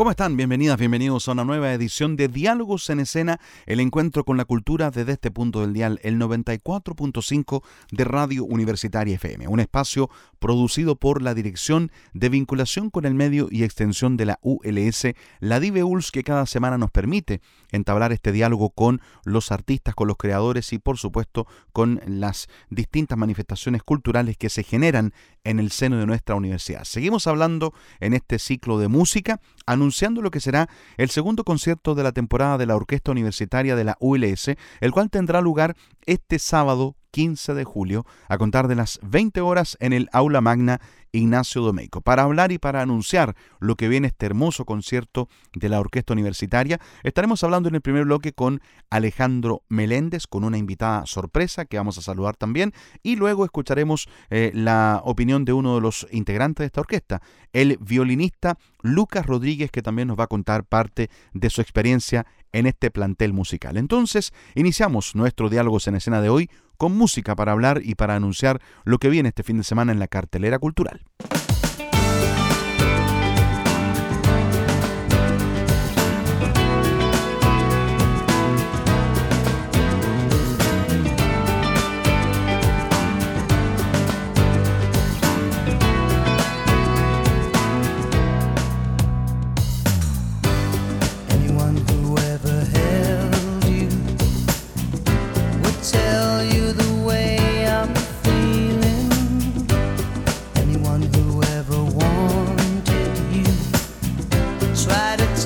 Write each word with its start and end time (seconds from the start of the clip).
¿Cómo 0.00 0.12
están? 0.12 0.34
Bienvenidas, 0.34 0.78
bienvenidos 0.78 1.28
a 1.28 1.32
una 1.32 1.44
nueva 1.44 1.74
edición 1.74 2.16
de 2.16 2.28
Diálogos 2.28 2.88
en 2.88 3.00
Escena, 3.00 3.38
el 3.66 3.80
encuentro 3.80 4.24
con 4.24 4.38
la 4.38 4.46
cultura 4.46 4.90
desde 4.90 5.12
este 5.12 5.30
punto 5.30 5.60
del 5.60 5.74
dial, 5.74 6.00
el 6.02 6.18
94.5 6.18 7.62
de 7.90 8.04
Radio 8.04 8.44
Universitaria 8.46 9.16
FM, 9.16 9.46
un 9.46 9.60
espacio 9.60 10.08
producido 10.38 10.96
por 10.96 11.20
la 11.20 11.34
Dirección 11.34 11.92
de 12.14 12.30
Vinculación 12.30 12.88
con 12.88 13.04
el 13.04 13.12
Medio 13.12 13.48
y 13.50 13.62
Extensión 13.62 14.16
de 14.16 14.24
la 14.24 14.38
ULS, 14.40 15.08
la 15.38 15.60
DIVEULS, 15.60 16.12
que 16.12 16.24
cada 16.24 16.46
semana 16.46 16.78
nos 16.78 16.90
permite 16.90 17.42
entablar 17.72 18.12
este 18.12 18.32
diálogo 18.32 18.70
con 18.70 19.00
los 19.24 19.52
artistas, 19.52 19.94
con 19.94 20.08
los 20.08 20.16
creadores 20.16 20.72
y 20.72 20.78
por 20.78 20.98
supuesto 20.98 21.46
con 21.72 22.00
las 22.06 22.48
distintas 22.68 23.18
manifestaciones 23.18 23.82
culturales 23.82 24.36
que 24.36 24.50
se 24.50 24.62
generan 24.62 25.12
en 25.44 25.58
el 25.58 25.70
seno 25.70 25.96
de 25.98 26.06
nuestra 26.06 26.34
universidad. 26.34 26.84
Seguimos 26.84 27.26
hablando 27.26 27.72
en 28.00 28.12
este 28.14 28.38
ciclo 28.38 28.78
de 28.78 28.88
música, 28.88 29.40
anunciando 29.66 30.22
lo 30.22 30.30
que 30.30 30.40
será 30.40 30.68
el 30.96 31.10
segundo 31.10 31.44
concierto 31.44 31.94
de 31.94 32.02
la 32.02 32.12
temporada 32.12 32.58
de 32.58 32.66
la 32.66 32.76
Orquesta 32.76 33.10
Universitaria 33.12 33.76
de 33.76 33.84
la 33.84 33.96
ULS, 34.00 34.50
el 34.80 34.92
cual 34.92 35.10
tendrá 35.10 35.40
lugar 35.40 35.76
este 36.10 36.40
sábado 36.40 36.96
15 37.12 37.54
de 37.54 37.64
julio 37.64 38.04
a 38.28 38.36
contar 38.36 38.66
de 38.66 38.74
las 38.74 38.98
20 39.02 39.40
horas 39.40 39.76
en 39.80 39.92
el 39.92 40.08
aula 40.12 40.40
magna 40.40 40.80
Ignacio 41.12 41.62
Domeico. 41.62 42.00
Para 42.02 42.22
hablar 42.22 42.52
y 42.52 42.58
para 42.58 42.82
anunciar 42.82 43.34
lo 43.58 43.76
que 43.76 43.88
viene 43.88 44.08
este 44.08 44.26
hermoso 44.26 44.64
concierto 44.64 45.28
de 45.54 45.68
la 45.68 45.80
Orquesta 45.80 46.12
Universitaria, 46.12 46.80
estaremos 47.02 47.42
hablando 47.42 47.68
en 47.68 47.74
el 47.76 47.80
primer 47.80 48.04
bloque 48.04 48.32
con 48.32 48.60
Alejandro 48.90 49.62
Meléndez, 49.68 50.26
con 50.26 50.44
una 50.44 50.58
invitada 50.58 51.06
sorpresa 51.06 51.64
que 51.64 51.78
vamos 51.78 51.98
a 51.98 52.02
saludar 52.02 52.36
también, 52.36 52.72
y 53.02 53.16
luego 53.16 53.44
escucharemos 53.44 54.08
eh, 54.30 54.52
la 54.54 55.00
opinión 55.04 55.44
de 55.44 55.52
uno 55.52 55.74
de 55.74 55.80
los 55.80 56.06
integrantes 56.12 56.62
de 56.62 56.66
esta 56.66 56.80
orquesta, 56.80 57.22
el 57.52 57.76
violinista 57.80 58.56
Lucas 58.82 59.26
Rodríguez, 59.26 59.70
que 59.70 59.82
también 59.82 60.08
nos 60.08 60.18
va 60.18 60.24
a 60.24 60.28
contar 60.28 60.64
parte 60.64 61.10
de 61.32 61.50
su 61.50 61.60
experiencia 61.60 62.26
en 62.52 62.66
este 62.66 62.90
plantel 62.90 63.32
musical. 63.32 63.76
Entonces, 63.76 64.32
iniciamos 64.54 65.14
nuestro 65.14 65.48
diálogos 65.48 65.86
en 65.88 65.96
escena 65.96 66.20
de 66.20 66.28
hoy 66.28 66.50
con 66.76 66.96
música 66.96 67.36
para 67.36 67.52
hablar 67.52 67.82
y 67.84 67.94
para 67.94 68.16
anunciar 68.16 68.60
lo 68.84 68.98
que 68.98 69.10
viene 69.10 69.28
este 69.28 69.42
fin 69.42 69.58
de 69.58 69.64
semana 69.64 69.92
en 69.92 69.98
la 69.98 70.08
cartelera 70.08 70.58
cultural. 70.58 71.04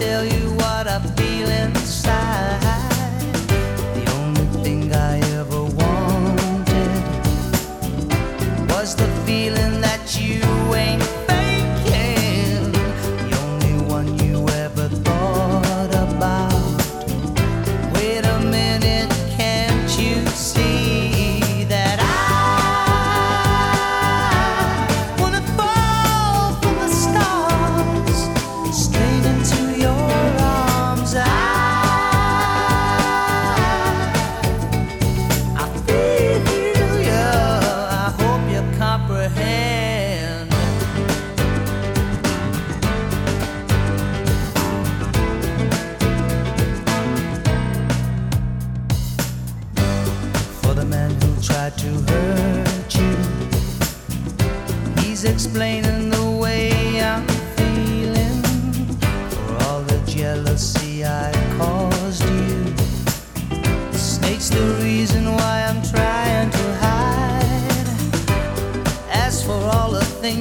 tell 0.04 0.25
you 0.25 0.50
what 0.60 0.87
I 0.87 0.98
feel 1.16 1.48
inside. 1.48 2.63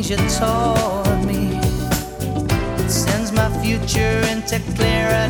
things 0.04 0.10
you 0.10 0.40
taught 0.40 1.24
me. 1.26 1.58
It 2.84 2.90
sends 2.90 3.32
my 3.32 3.50
future 3.62 4.22
into 4.32 4.60
clearer 4.76 5.28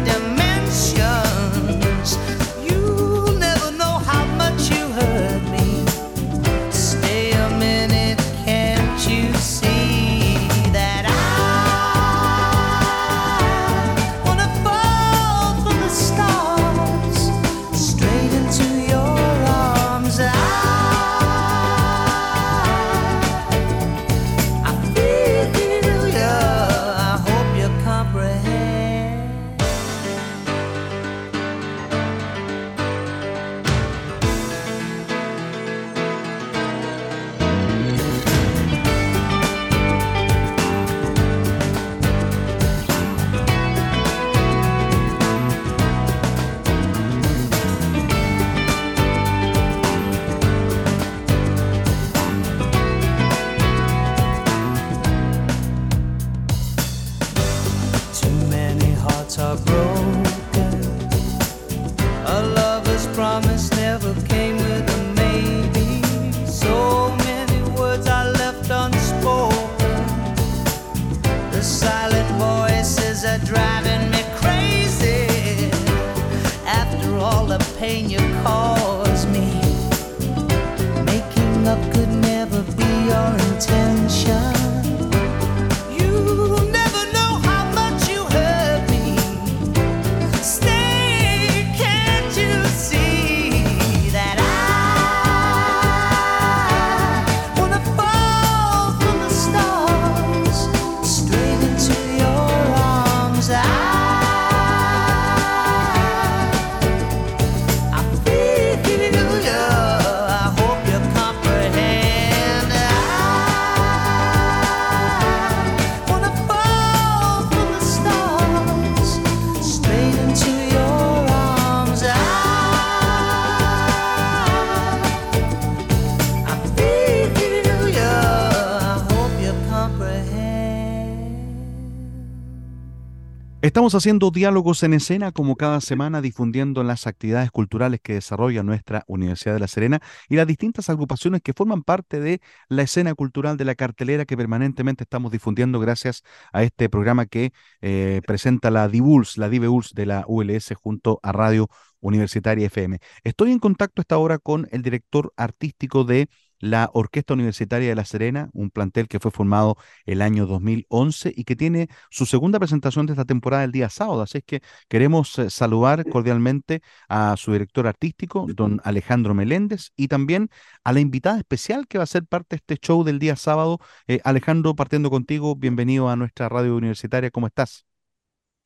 Estamos 133.74 133.96
haciendo 133.96 134.30
diálogos 134.30 134.84
en 134.84 134.94
escena 134.94 135.31
como 135.31 135.56
cada 135.56 135.81
semana 135.81 136.22
difundiendo 136.22 136.84
las 136.84 137.08
actividades 137.08 137.50
culturales 137.50 138.02
que 138.04 138.14
desarrolla 138.14 138.62
nuestra 138.62 139.04
Universidad 139.08 139.56
de 139.56 139.60
La 139.62 139.68
Serena 139.68 140.00
y 140.30 140.36
las 140.36 140.46
distintas 140.46 140.92
agrupaciones 140.92 141.42
que 141.42 141.54
forman 141.54 141.81
parte 141.81 142.20
de 142.20 142.40
la 142.70 142.84
escena 142.84 143.16
cultural 143.16 143.58
de 143.58 143.66
la 143.66 143.74
cartelera 143.74 144.25
que 144.25 144.38
permanentemente 144.38 145.06
estamos 145.06 145.31
difundiendo 145.31 145.80
gracias 145.80 146.22
a 146.52 146.62
este 146.62 146.88
programa 146.88 147.25
que 147.25 147.52
eh, 147.81 148.22
presenta 148.28 148.70
la 148.70 148.88
DIVULS, 148.88 149.40
la 149.40 149.50
DIVEULS 149.50 149.96
de 149.96 150.06
la 150.06 150.24
ULS 150.28 150.72
junto 150.80 151.19
a 151.24 151.31
Radio 151.31 151.68
Universitaria 152.00 152.68
FM. 152.68 153.00
Estoy 153.24 153.52
en 153.52 153.58
contacto 153.58 154.02
esta 154.02 154.19
hora 154.19 154.38
con 154.38 154.68
el 154.72 154.84
director 154.84 155.34
artístico 155.36 156.04
de 156.04 156.30
la 156.63 156.89
Orquesta 156.94 157.33
Universitaria 157.33 157.89
de 157.89 157.95
La 157.95 158.06
Serena, 158.06 158.50
un 158.54 158.69
plantel 158.69 159.10
que 159.10 159.19
fue 159.19 159.31
formado 159.31 159.75
el 160.06 160.21
año 160.21 160.45
2011 160.45 161.33
y 161.36 161.44
que 161.44 161.57
tiene 161.57 161.89
su 162.10 162.25
segunda 162.25 162.57
presentación 162.57 163.06
de 163.06 163.12
esta 163.13 163.25
temporada 163.25 163.65
el 163.65 163.74
día 163.74 163.89
sábado. 163.89 164.21
Así 164.21 164.38
es 164.38 164.45
que 164.45 164.62
queremos 164.88 165.38
eh, 165.39 165.50
saludar 165.50 166.07
cordialmente 166.10 166.81
a 167.10 167.36
su 167.36 167.51
director 167.51 167.86
artístico, 167.86 168.48
don 168.56 168.80
Alejandro 168.86 169.33
Meléndez, 169.33 169.92
y 169.98 170.07
también 170.07 170.50
a 170.86 170.94
la 170.94 171.01
invitada 171.01 171.38
especial 171.38 171.86
que 171.86 171.98
va 171.98 172.06
a 172.06 172.07
ser 172.07 172.25
parte 172.25 172.56
de 172.56 172.57
este 172.57 172.77
show 172.77 173.04
del 173.04 173.19
día 173.19 173.36
sábado. 173.36 173.80
Eh, 174.07 174.21
Alejandro, 174.24 174.74
partiendo 174.74 175.09
contigo, 175.09 175.57
bienvenido 175.57 176.07
a 176.07 176.16
nuestra 176.16 176.48
radio 176.48 176.77
universitaria. 176.77 177.30
¿Cómo 177.30 177.48
estás? 177.48 177.86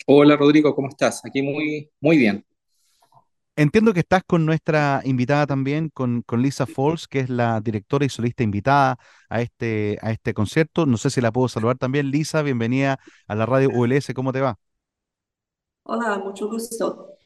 Hola 0.06 0.38
Rodrigo, 0.38 0.76
¿cómo 0.76 0.90
estás? 0.90 1.26
Aquí 1.26 1.42
muy, 1.42 1.90
muy 2.00 2.18
bien. 2.20 2.46
Entiendo 3.60 3.92
que 3.92 4.02
estás 4.02 4.22
con 4.24 4.46
nuestra 4.46 5.02
invitada 5.04 5.48
también, 5.48 5.90
con, 5.90 6.22
con, 6.22 6.44
Lisa 6.44 6.68
Falls, 6.68 7.08
que 7.08 7.22
es 7.22 7.30
la 7.30 7.60
directora 7.60 8.06
y 8.06 8.10
solista 8.10 8.44
invitada 8.44 9.00
a 9.30 9.42
este, 9.42 9.98
a 10.04 10.12
este 10.12 10.36
concierto. 10.36 10.86
No 10.86 10.98
sé 10.98 11.10
si 11.10 11.22
la 11.22 11.32
puedo 11.32 11.48
saludar 11.48 11.76
también. 11.76 12.12
Lisa, 12.12 12.44
bienvenida 12.44 13.00
a 13.28 13.34
la 13.34 13.48
radio 13.48 13.70
ULS. 13.72 14.14
¿Cómo 14.14 14.32
te 14.32 14.42
va? 14.42 14.60
Hola, 15.86 16.20
mucho 16.20 16.48
gusto. 16.50 17.17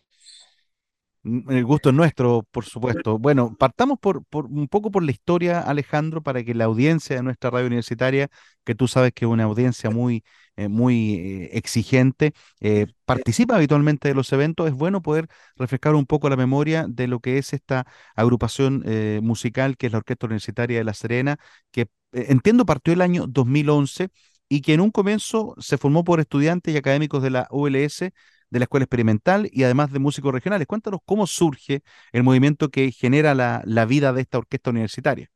El 1.23 1.65
gusto 1.65 1.89
es 1.89 1.95
nuestro, 1.95 2.47
por 2.49 2.65
supuesto. 2.65 3.19
Bueno, 3.19 3.55
partamos 3.57 3.99
por, 3.99 4.25
por, 4.25 4.45
un 4.45 4.67
poco 4.67 4.89
por 4.89 5.03
la 5.03 5.11
historia, 5.11 5.61
Alejandro, 5.61 6.23
para 6.23 6.43
que 6.43 6.55
la 6.55 6.65
audiencia 6.65 7.15
de 7.15 7.21
nuestra 7.21 7.51
radio 7.51 7.67
universitaria, 7.67 8.27
que 8.63 8.73
tú 8.73 8.87
sabes 8.87 9.11
que 9.13 9.25
es 9.25 9.31
una 9.31 9.43
audiencia 9.43 9.91
muy 9.91 10.23
eh, 10.57 10.67
muy 10.67 11.15
eh, 11.15 11.49
exigente, 11.53 12.33
eh, 12.59 12.87
participa 13.05 13.55
habitualmente 13.55 14.09
de 14.09 14.13
los 14.13 14.31
eventos, 14.33 14.67
es 14.67 14.73
bueno 14.73 15.01
poder 15.01 15.27
refrescar 15.55 15.95
un 15.95 16.05
poco 16.05 16.29
la 16.29 16.35
memoria 16.35 16.85
de 16.89 17.07
lo 17.07 17.19
que 17.19 17.37
es 17.37 17.53
esta 17.53 17.87
agrupación 18.15 18.83
musical 19.23 19.77
que 19.77 19.87
es 19.87 19.91
la 19.93 19.99
Orquesta 19.99 20.25
Universitaria 20.25 20.77
de 20.77 20.83
La 20.83 20.93
Serena, 20.93 21.37
que 21.71 21.87
entiendo 22.11 22.65
partió 22.65 22.93
el 22.93 23.01
año 23.01 23.25
2011 23.27 24.09
y 24.49 24.61
que 24.61 24.73
en 24.73 24.81
un 24.81 24.91
comienzo 24.91 25.55
se 25.59 25.77
formó 25.77 26.03
por 26.03 26.19
estudiantes 26.19 26.73
y 26.73 26.77
académicos 26.77 27.23
de 27.23 27.29
la 27.29 27.47
ULS, 27.49 28.11
de 28.51 28.59
la 28.59 28.65
Escuela 28.65 28.83
Experimental 28.83 29.49
y 29.51 29.63
además 29.63 29.91
de 29.91 29.99
músicos 29.99 30.33
regionales. 30.33 30.67
Cuéntanos 30.67 31.01
cómo 31.05 31.25
surge 31.25 31.81
el 32.11 32.23
movimiento 32.23 32.69
que 32.69 32.91
genera 32.91 33.33
la, 33.33 33.63
la 33.65 33.85
vida 33.85 34.13
de 34.13 34.21
esta 34.21 34.37
orquesta 34.37 34.69
universitaria. 34.69 35.31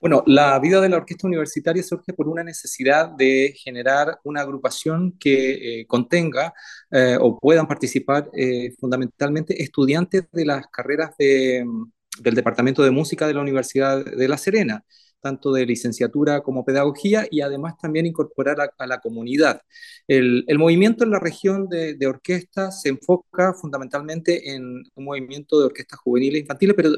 Bueno, 0.00 0.22
la 0.26 0.58
vida 0.58 0.80
de 0.80 0.88
la 0.88 0.96
orquesta 0.96 1.26
universitaria 1.26 1.82
surge 1.82 2.14
por 2.14 2.26
una 2.26 2.42
necesidad 2.42 3.10
de 3.10 3.54
generar 3.54 4.18
una 4.24 4.40
agrupación 4.40 5.12
que 5.18 5.80
eh, 5.82 5.86
contenga 5.86 6.54
eh, 6.90 7.18
o 7.20 7.38
puedan 7.38 7.68
participar 7.68 8.30
eh, 8.32 8.72
fundamentalmente 8.80 9.62
estudiantes 9.62 10.24
de 10.32 10.46
las 10.46 10.66
carreras 10.68 11.10
del 11.18 12.34
Departamento 12.34 12.82
de 12.82 12.90
Música 12.90 13.26
de 13.26 13.34
la 13.34 13.42
Universidad 13.42 14.02
de 14.02 14.28
La 14.28 14.38
Serena, 14.38 14.84
tanto 15.20 15.52
de 15.52 15.66
licenciatura 15.66 16.42
como 16.42 16.64
pedagogía, 16.64 17.26
y 17.30 17.40
además 17.40 17.74
también 17.80 18.06
incorporar 18.06 18.56
a, 18.78 18.86
la 18.86 19.00
comunidad. 19.00 19.60
El, 20.08 20.44
movimiento 20.58 21.04
en 21.04 21.10
la 21.10 21.20
región 21.20 21.68
de, 21.68 21.94
de 21.94 22.06
orquesta 22.06 22.70
se 22.70 22.90
enfoca 22.90 23.54
fundamentalmente 23.54 24.54
en 24.54 24.82
un 24.94 25.04
movimiento 25.04 25.58
de 25.60 25.66
orquestas 25.66 25.98
juveniles 26.00 26.36
e 26.36 26.40
infantiles, 26.40 26.76
pero 26.76 26.90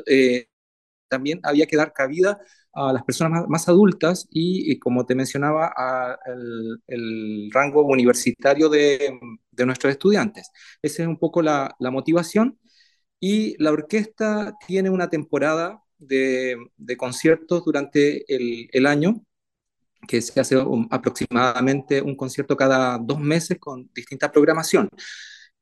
también 1.09 1.41
había 1.43 1.67
que 1.67 1.77
dar 1.77 1.93
cabida 1.93 2.41
a 2.75 2.93
las 2.93 3.05
personas 3.05 3.45
más, 3.49 3.69
adultas 3.69 4.27
y, 4.31 4.79
como 4.79 5.05
te 5.07 5.15
mencionaba, 5.15 5.73
al 5.77 6.81
el, 6.87 7.51
rango 7.53 7.83
universitario 7.83 8.69
de, 8.71 9.19
nuestros 9.67 9.93
estudiantes. 9.93 10.51
Esa 10.83 11.03
es 11.03 11.09
un 11.09 11.19
poco 11.19 11.43
la, 11.43 11.77
motivación. 11.81 12.59
Y 13.21 13.57
la 13.63 13.73
orquesta 13.73 14.57
tiene 14.67 14.91
una 14.91 15.09
temporada 15.11 15.83
de, 16.07 16.57
conciertos 16.97 17.65
durante 17.65 18.25
el, 18.35 18.69
el, 18.73 18.87
año, 18.87 19.25
que 20.07 20.21
se 20.21 20.41
hace 20.41 20.57
aproximadamente 20.91 22.03
un 22.03 22.17
concierto 22.17 22.57
cada 22.57 22.99
dos 22.99 23.21
meses 23.21 23.59
con 23.59 23.91
distinta 23.95 24.31
programación. 24.31 24.89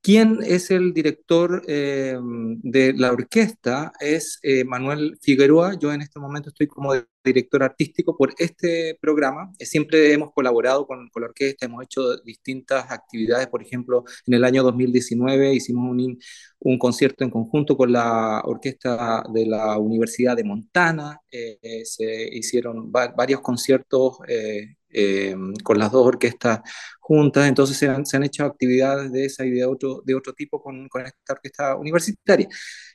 ¿Quién 0.02 0.38
es 0.42 0.70
el 0.70 0.94
director 0.94 1.62
eh, 1.68 2.16
de 2.22 2.94
la 2.94 3.12
orquesta? 3.12 3.92
Es 4.00 4.38
eh, 4.42 4.64
Manuel 4.64 5.18
Figueroa. 5.20 5.78
Yo 5.78 5.92
en 5.92 6.00
este 6.00 6.18
momento 6.18 6.48
estoy 6.48 6.68
como 6.68 6.94
director 7.22 7.62
artístico 7.62 8.16
por 8.16 8.32
este 8.38 8.96
programa. 9.02 9.52
Eh, 9.58 9.66
siempre 9.66 10.10
hemos 10.14 10.32
colaborado 10.32 10.86
con, 10.86 11.10
la 11.14 11.26
orquesta, 11.26 11.66
hemos 11.66 11.84
hecho 11.84 12.16
distintas 12.24 12.90
actividades. 12.90 13.48
Por 13.48 13.62
ejemplo, 13.62 14.04
en 14.26 14.34
el 14.34 14.44
año 14.44 14.62
2019 14.62 15.52
hicimos 15.52 15.94
un 16.60 16.78
concierto 16.78 17.22
en 17.22 17.30
conjunto 17.30 17.76
con 17.76 17.92
la 17.92 18.40
orquesta 18.46 19.22
de 19.34 19.44
la 19.44 19.76
Universidad 19.78 20.34
de 20.34 20.44
Montana. 20.44 21.20
se 21.30 22.28
hicieron 22.32 22.90
varios 22.90 23.42
conciertos 23.42 24.16
eh, 24.92 25.36
con 25.62 25.78
las 25.78 25.92
dos 25.92 26.06
orquestas 26.06 26.60
juntas, 26.98 27.48
entonces 27.48 27.76
se 27.76 27.88
han, 27.88 28.04
se 28.06 28.16
hecho 28.24 28.44
actividades 28.44 29.12
de 29.12 29.24
esa 29.24 29.44
y 29.44 29.50
de 29.50 29.64
otro, 29.64 30.02
de 30.04 30.14
otro 30.14 30.32
tipo 30.32 30.62
con, 30.62 30.88
con 30.88 31.02
esta 31.06 31.32
orquesta 31.32 31.76
universitaria. 31.76 32.48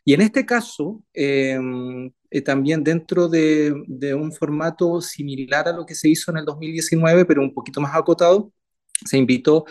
Y 0.03 0.13
en 0.13 0.21
este 0.21 0.45
caso, 0.45 1.03
eh, 1.13 1.57
eh, 2.29 2.41
también 2.41 2.83
dentro 2.83 3.27
de, 3.29 3.73
un 4.13 4.31
formato 4.33 5.01
similar 5.01 5.67
a 5.67 5.73
lo 5.73 5.85
que 5.85 5.95
se 5.95 6.09
hizo 6.09 6.31
en 6.31 6.37
el 6.37 6.45
2019, 6.45 7.25
pero 7.25 7.41
un 7.41 7.53
poquito 7.53 7.81
más 7.81 7.95
acotado, 7.95 8.51
se 9.05 9.17
invitó 9.17 9.65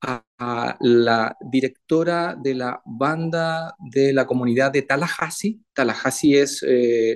a, 0.00 0.22
a 0.38 0.76
la 0.80 1.36
directora 1.50 2.36
de 2.40 2.54
la 2.54 2.82
banda 2.84 3.74
de 3.78 4.12
la 4.12 4.26
comunidad 4.26 4.70
de 4.72 4.82
Tallahassee. 4.82 5.60
Tallahassee 5.74 6.40
es 6.40 6.64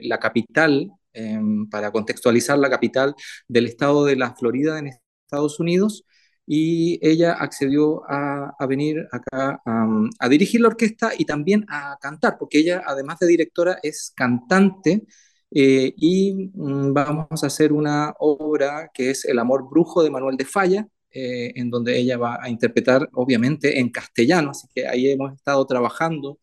la 0.03 0.19
capital 0.19 0.91
Em, 1.15 1.69
para 1.71 1.93
contextualizar 1.93 2.59
la 2.59 2.69
capital 2.69 3.15
del 3.49 3.67
estado 3.67 4.05
de 4.05 4.17
la 4.17 4.35
Florida 4.35 4.79
en 4.79 4.89
Estados 4.89 5.61
Unidos, 5.61 6.05
y 6.47 6.99
ella 7.07 7.35
accedió 7.35 8.03
a, 8.09 8.55
venir 8.67 9.07
acá 9.13 9.61
a 9.65 10.29
dirigir 10.29 10.61
la 10.61 10.69
orquesta 10.69 11.13
y 11.17 11.25
también 11.25 11.65
a 11.69 11.97
cantar, 12.01 12.37
porque 12.39 12.59
ella, 12.59 12.83
además 12.87 13.19
de 13.21 13.29
directora, 13.29 13.79
es 13.83 14.13
cantante. 14.15 15.05
Eh, 15.51 15.95
y 15.97 16.51
mm, 16.53 16.93
vamos 16.93 17.45
a 17.45 17.47
hacer 17.47 17.73
una 17.73 18.15
obra 18.19 18.91
que 18.93 19.11
es 19.11 19.25
El 19.25 19.39
amor 19.39 19.69
brujo 19.71 20.03
de 20.03 20.11
Manuel 20.11 20.37
de 20.37 20.45
Falla, 20.45 20.89
eh, 21.11 21.53
en 21.57 21.71
donde 21.71 21.97
ella 21.97 22.19
va 22.19 22.39
a 22.43 22.49
interpretar, 22.51 23.09
obviamente, 23.13 23.79
en 23.79 23.91
castellano, 23.91 24.51
así 24.51 24.67
que 24.75 24.87
ahí 24.89 25.09
hemos 25.11 25.33
estado 25.35 25.65
trabajando 25.67 26.39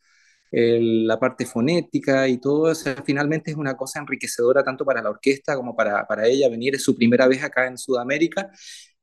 la 0.52 1.20
parte 1.20 1.46
fonética 1.46 2.28
y 2.28 2.38
todo 2.38 2.72
eso, 2.72 2.90
finalmente 3.06 3.52
es 3.52 3.58
una 3.58 3.76
cosa 3.78 4.00
enriquecedora 4.00 4.64
tanto 4.64 4.84
para 4.86 5.02
la 5.02 5.10
orquesta 5.10 5.56
como 5.56 5.76
para, 5.76 6.06
para 6.06 6.28
ella 6.28 6.50
venir, 6.50 6.76
es 6.76 6.84
su 6.84 6.96
primera 6.96 7.28
vez 7.28 7.44
acá 7.44 7.68
en 7.68 7.78
Sudamérica. 7.78 8.52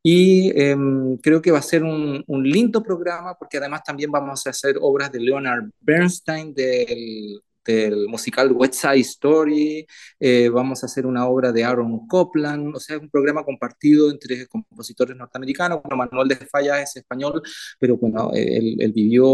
Y 0.02 0.52
em, 0.60 1.16
creo 1.18 1.42
que 1.42 1.50
va 1.50 1.58
a 1.58 1.62
ser 1.62 1.82
un, 1.82 2.24
lindo 2.44 2.82
programa 2.82 3.34
porque 3.38 3.58
además 3.58 3.82
también 3.84 4.10
vamos 4.10 4.46
a 4.46 4.50
hacer 4.50 4.76
obras 4.80 5.10
de 5.10 5.20
Leonard 5.20 5.70
Bernstein, 5.80 6.54
del, 6.54 7.40
del 7.72 8.08
musical 8.08 8.50
West 8.52 8.74
Side 8.74 9.00
Story, 9.00 9.86
eh, 10.18 10.48
vamos 10.48 10.82
a 10.82 10.86
hacer 10.86 11.06
una 11.06 11.26
obra 11.28 11.52
de 11.52 11.64
Aaron 11.64 12.06
Copland, 12.06 12.74
o 12.74 12.80
sea, 12.80 12.96
es 12.96 13.02
un 13.02 13.10
programa 13.10 13.44
compartido 13.44 14.10
entre 14.10 14.46
compositores 14.46 15.16
norteamericanos. 15.16 15.80
Bueno, 15.82 15.96
Manuel 15.96 16.28
de 16.28 16.36
Falla 16.36 16.80
es 16.80 16.96
español, 16.96 17.42
pero 17.78 17.96
bueno, 17.98 18.30
él, 18.32 18.92
vivió 18.94 19.24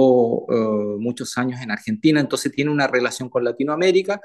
eh, 0.51 0.97
muchos 0.99 1.39
años 1.39 1.61
en 1.63 1.71
Argentina, 1.71 2.21
entonces 2.21 2.51
tiene 2.53 2.71
una 2.71 2.87
relación 2.89 3.29
con 3.29 3.45
Latinoamérica. 3.45 4.21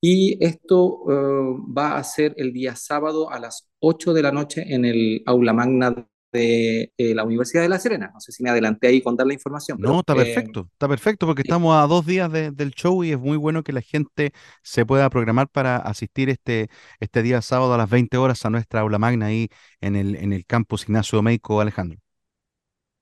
Y 0.00 0.36
esto 0.44 1.04
eh, 1.10 1.62
va 1.76 1.96
a 1.96 2.04
ser 2.04 2.34
el 2.36 2.52
día 2.52 2.76
sábado 2.76 3.30
a 3.30 3.38
las 3.38 3.70
8 3.78 4.12
de 4.12 4.22
la 4.22 4.32
noche 4.32 4.74
en 4.74 4.84
el 4.84 5.22
aula 5.24 5.54
magna 5.54 6.06
de 6.34 6.92
eh, 6.98 7.14
la 7.14 7.22
Universidad 7.22 7.62
de 7.62 7.68
La 7.68 7.78
Serena. 7.78 8.10
No 8.12 8.20
sé 8.20 8.32
si 8.32 8.42
me 8.42 8.50
adelanté 8.50 8.88
ahí 8.88 9.00
con 9.00 9.16
dar 9.16 9.26
la 9.26 9.34
información. 9.34 9.78
no, 9.80 10.00
está 10.00 10.14
eh, 10.14 10.16
perfecto, 10.16 10.68
está 10.72 10.88
perfecto 10.88 11.26
porque 11.26 11.42
estamos 11.42 11.76
a 11.76 11.86
dos 11.86 12.04
días 12.04 12.30
del 12.30 12.72
show 12.72 13.04
y 13.04 13.12
es 13.12 13.18
muy 13.18 13.36
bueno 13.36 13.62
que 13.62 13.72
la 13.72 13.80
gente 13.80 14.32
se 14.62 14.84
pueda 14.84 15.08
programar 15.10 15.48
para 15.48 15.76
asistir 15.76 16.28
este, 16.28 16.68
este 16.98 17.22
día 17.22 17.40
sábado 17.40 17.72
a 17.74 17.78
las 17.78 17.88
20 17.88 18.16
horas 18.16 18.44
a 18.44 18.50
nuestra 18.50 18.80
aula 18.80 18.98
magna 18.98 19.26
ahí 19.26 19.48
en 19.80 19.94
el, 19.94 20.16
en 20.16 20.32
el 20.32 20.44
campus 20.44 20.82
Ignacio 20.82 21.16
Domeico, 21.16 21.60
Alejandro. 21.60 22.00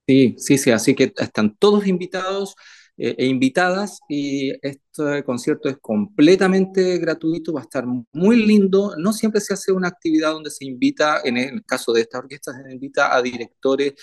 Sí, 0.07 0.35
sí, 0.37 0.59
sí, 0.59 0.71
así 0.71 0.95
que 0.95 1.13
están 1.17 1.57
todos 1.57 1.87
invitados. 1.87 2.55
Eh, 2.99 3.15
e 3.17 3.27
invitadas 3.27 4.01
y 4.07 4.53
este 4.61 5.25
concierto 5.25 5.71
es 5.71 5.79
completamente 5.79 6.99
gratuito, 6.99 7.55
va 7.55 7.61
a 7.61 7.63
estar 7.65 7.87
muy 8.13 8.45
lindo. 8.45 8.95
No 8.99 9.13
siempre 9.15 9.41
se 9.41 9.55
hace 9.55 9.73
una 9.73 9.89
actividad 9.89 10.33
donde 10.33 10.51
se 10.51 10.67
invita, 10.67 11.21
en 11.25 11.39
el 11.39 11.65
caso 11.65 11.93
de 11.93 12.03
esta 12.03 12.19
orquesta, 12.19 12.53
se 12.53 12.73
invita 12.73 13.15
a 13.17 13.23
directores 13.23 13.95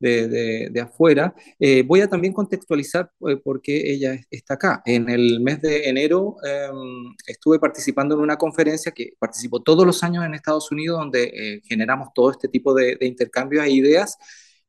de, 0.00 0.70
de, 0.70 0.80
afuera. 0.80 1.34
Eh, 1.58 1.82
voy 1.82 2.00
a 2.00 2.08
también 2.08 2.32
contextualizar 2.32 3.10
eh, 3.28 3.36
por 3.36 3.60
qué 3.60 3.92
ella 3.92 4.18
está 4.30 4.54
acá. 4.54 4.82
En 4.86 5.10
el 5.10 5.40
mes 5.40 5.60
de 5.60 5.88
enero 5.88 6.36
em, 6.44 7.14
estuve 7.26 7.58
participando 7.58 8.14
en 8.14 8.22
una 8.22 8.36
conferencia 8.36 8.92
que 8.92 9.12
participo 9.18 9.62
todos 9.62 9.84
los 9.84 10.02
años 10.02 10.24
en 10.24 10.34
Estados 10.34 10.70
Unidos, 10.72 10.98
donde 11.00 11.60
generamos 11.64 12.08
todo 12.14 12.30
este 12.30 12.48
tipo 12.48 12.72
de, 12.74 12.96
de 12.96 13.06
intercambios 13.06 13.64
e 13.66 13.70
ideas. 13.72 14.16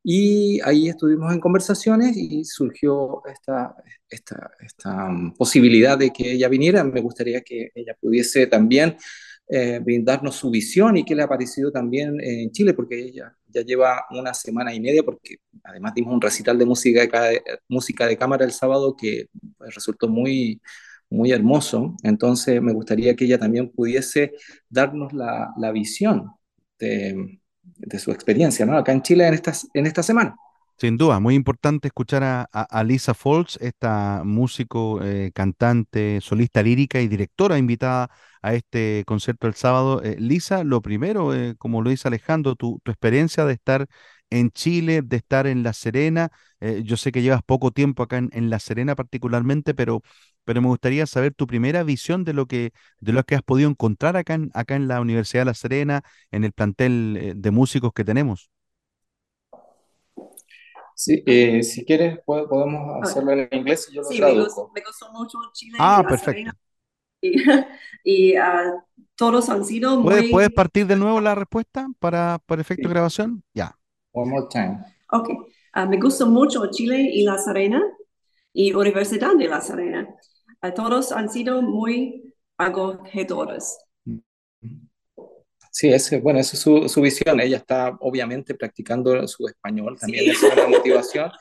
Y 0.02 0.60
ahí 0.62 0.88
estuvimos 0.88 1.32
en 1.32 1.40
conversaciones 1.40 2.16
y 2.16 2.44
surgió 2.44 3.22
esta, 3.26 3.74
esta, 4.08 4.50
esta 4.60 5.10
mm, 5.10 5.34
posibilidad 5.34 5.98
de 5.98 6.10
que 6.10 6.32
ella 6.32 6.48
viniera. 6.48 6.82
Me 6.84 7.00
gustaría 7.00 7.42
que 7.42 7.70
ella 7.74 7.94
pudiese 8.00 8.46
también 8.46 8.96
eh, 9.48 9.80
brindarnos 9.80 10.36
su 10.36 10.50
visión 10.50 10.96
y 10.96 11.04
qué 11.04 11.14
le 11.14 11.22
ha 11.22 11.28
parecido 11.28 11.72
también 11.72 12.20
en 12.20 12.50
Chile, 12.52 12.72
porque 12.72 12.98
ella 12.98 13.36
ya 13.48 13.62
lleva 13.62 14.04
una 14.10 14.32
semana 14.32 14.72
y 14.74 14.80
media, 14.80 15.02
porque 15.02 15.36
además 15.64 15.92
dimos 15.94 16.14
un 16.14 16.20
recital 16.20 16.56
de 16.58 16.66
música 16.66 17.02
de, 17.24 17.42
música 17.68 18.06
de 18.06 18.16
cámara 18.16 18.44
el 18.44 18.52
sábado 18.52 18.96
que 18.96 19.26
pues, 19.58 19.74
resultó 19.74 20.08
muy, 20.08 20.62
muy 21.10 21.32
hermoso. 21.32 21.96
Entonces 22.04 22.62
me 22.62 22.72
gustaría 22.72 23.14
que 23.16 23.24
ella 23.26 23.38
también 23.38 23.70
pudiese 23.70 24.32
darnos 24.68 25.12
la, 25.12 25.52
la 25.58 25.72
visión 25.72 26.30
de 26.78 27.39
de 27.78 27.98
su 27.98 28.10
experiencia, 28.10 28.66
¿no? 28.66 28.76
Acá 28.76 28.92
en 28.92 29.02
Chile 29.02 29.26
en, 29.26 29.40
en 29.74 29.86
esta 29.86 30.02
semana. 30.02 30.36
Sin 30.80 30.96
duda, 30.96 31.20
muy 31.20 31.34
importante 31.34 31.88
escuchar 31.88 32.22
a, 32.24 32.84
Lisa 32.84 33.12
Foltz, 33.12 33.58
esta 33.60 34.22
músico, 34.24 35.02
eh, 35.02 35.30
cantante, 35.34 36.22
solista 36.22 36.62
lírica 36.62 37.02
y 37.02 37.08
directora 37.08 37.58
invitada 37.58 38.08
a 38.40 38.54
este 38.54 39.04
concierto 39.06 39.46
el 39.46 39.52
sábado. 39.54 40.02
Eh, 40.02 40.16
Lisa, 40.18 40.64
lo 40.64 40.80
primero, 40.80 41.34
eh, 41.34 41.54
como 41.58 41.82
lo 41.82 41.90
dice 41.90 42.08
Alejandro, 42.08 42.56
tu, 42.56 42.80
tu, 42.82 42.90
experiencia 42.90 43.44
de 43.44 43.52
estar 43.52 43.88
en 44.30 44.50
Chile, 44.52 45.02
de 45.02 45.18
estar 45.18 45.46
en 45.46 45.62
La 45.62 45.74
Serena. 45.74 46.30
yo 46.84 46.96
sé 46.96 47.12
que 47.12 47.22
llevas 47.22 47.42
poco 47.42 47.72
tiempo 47.72 48.02
acá 48.02 48.16
en, 48.18 48.30
en 48.32 48.48
La 48.48 48.58
Serena 48.58 48.94
particularmente, 48.96 49.74
pero 49.74 50.02
pero 50.44 50.60
me 50.60 50.68
gustaría 50.68 51.06
saber 51.06 51.34
tu 51.34 51.46
primera 51.46 51.82
visión 51.82 52.24
de 52.24 52.32
lo 52.32 52.46
que, 52.46 52.72
de 53.00 53.12
lo 53.12 53.22
que 53.24 53.34
has 53.34 53.42
podido 53.42 53.68
encontrar 53.70 54.16
acá 54.16 54.34
en, 54.34 54.50
acá 54.54 54.74
en 54.76 54.88
la 54.88 55.00
Universidad 55.00 55.42
de 55.42 55.46
La 55.46 55.54
Serena, 55.54 56.02
en 56.30 56.44
el 56.44 56.52
plantel 56.52 57.16
eh, 57.20 57.32
de 57.36 57.50
músicos 57.50 57.92
que 57.92 58.04
tenemos. 58.04 58.50
Sí, 60.94 61.22
eh, 61.24 61.62
si 61.62 61.84
quieres 61.84 62.18
podemos 62.26 63.02
hacerlo 63.02 63.32
en 63.32 63.48
inglés 63.52 63.88
y 63.90 63.94
yo 63.94 64.02
lo 64.02 64.08
sí, 64.08 64.18
traduzco. 64.18 64.70
Me 64.74 64.82
gustó, 64.82 65.10
mucho 65.12 65.38
Chile 65.52 65.78
ah, 65.80 66.04
perfecto. 66.06 66.52
Y, 68.04 68.34
ah, 68.34 68.84
todos 69.14 69.50
han 69.50 69.64
sido 69.64 70.00
muy... 70.00 70.30
¿Puedes, 70.30 70.50
partir 70.50 70.86
de 70.86 70.96
nuevo 70.96 71.20
la 71.20 71.34
respuesta 71.34 71.88
para, 71.98 72.38
para 72.46 72.62
efecto 72.62 72.88
de 72.88 72.94
grabación? 72.94 73.42
Ya. 73.52 73.76
One 74.12 74.30
more 74.30 74.46
time. 74.50 74.78
Ok. 75.12 75.28
Ah, 75.72 75.86
me 75.86 75.98
gustó 75.98 76.26
mucho 76.26 76.66
Chile 76.70 77.10
y 77.12 77.22
La 77.22 77.38
Serena 77.38 77.82
y 78.52 78.72
Universidad 78.72 79.34
de 79.36 79.48
La 79.48 79.60
Serena 79.60 80.08
todos 80.74 81.12
han 81.12 81.30
sido 81.30 81.62
muy 81.62 82.34
acogedores. 82.58 83.78
Sí, 85.72 85.88
ese, 85.88 86.20
bueno, 86.20 86.40
esa 86.40 86.56
es 86.56 86.62
su, 86.62 86.88
su, 86.88 87.00
visión. 87.00 87.40
Ella 87.40 87.56
está 87.56 87.96
obviamente 88.00 88.54
practicando 88.54 89.26
su 89.26 89.46
español, 89.46 89.96
también 89.98 90.30
es 90.30 90.42
una 90.42 90.68
motivación. 90.68 91.30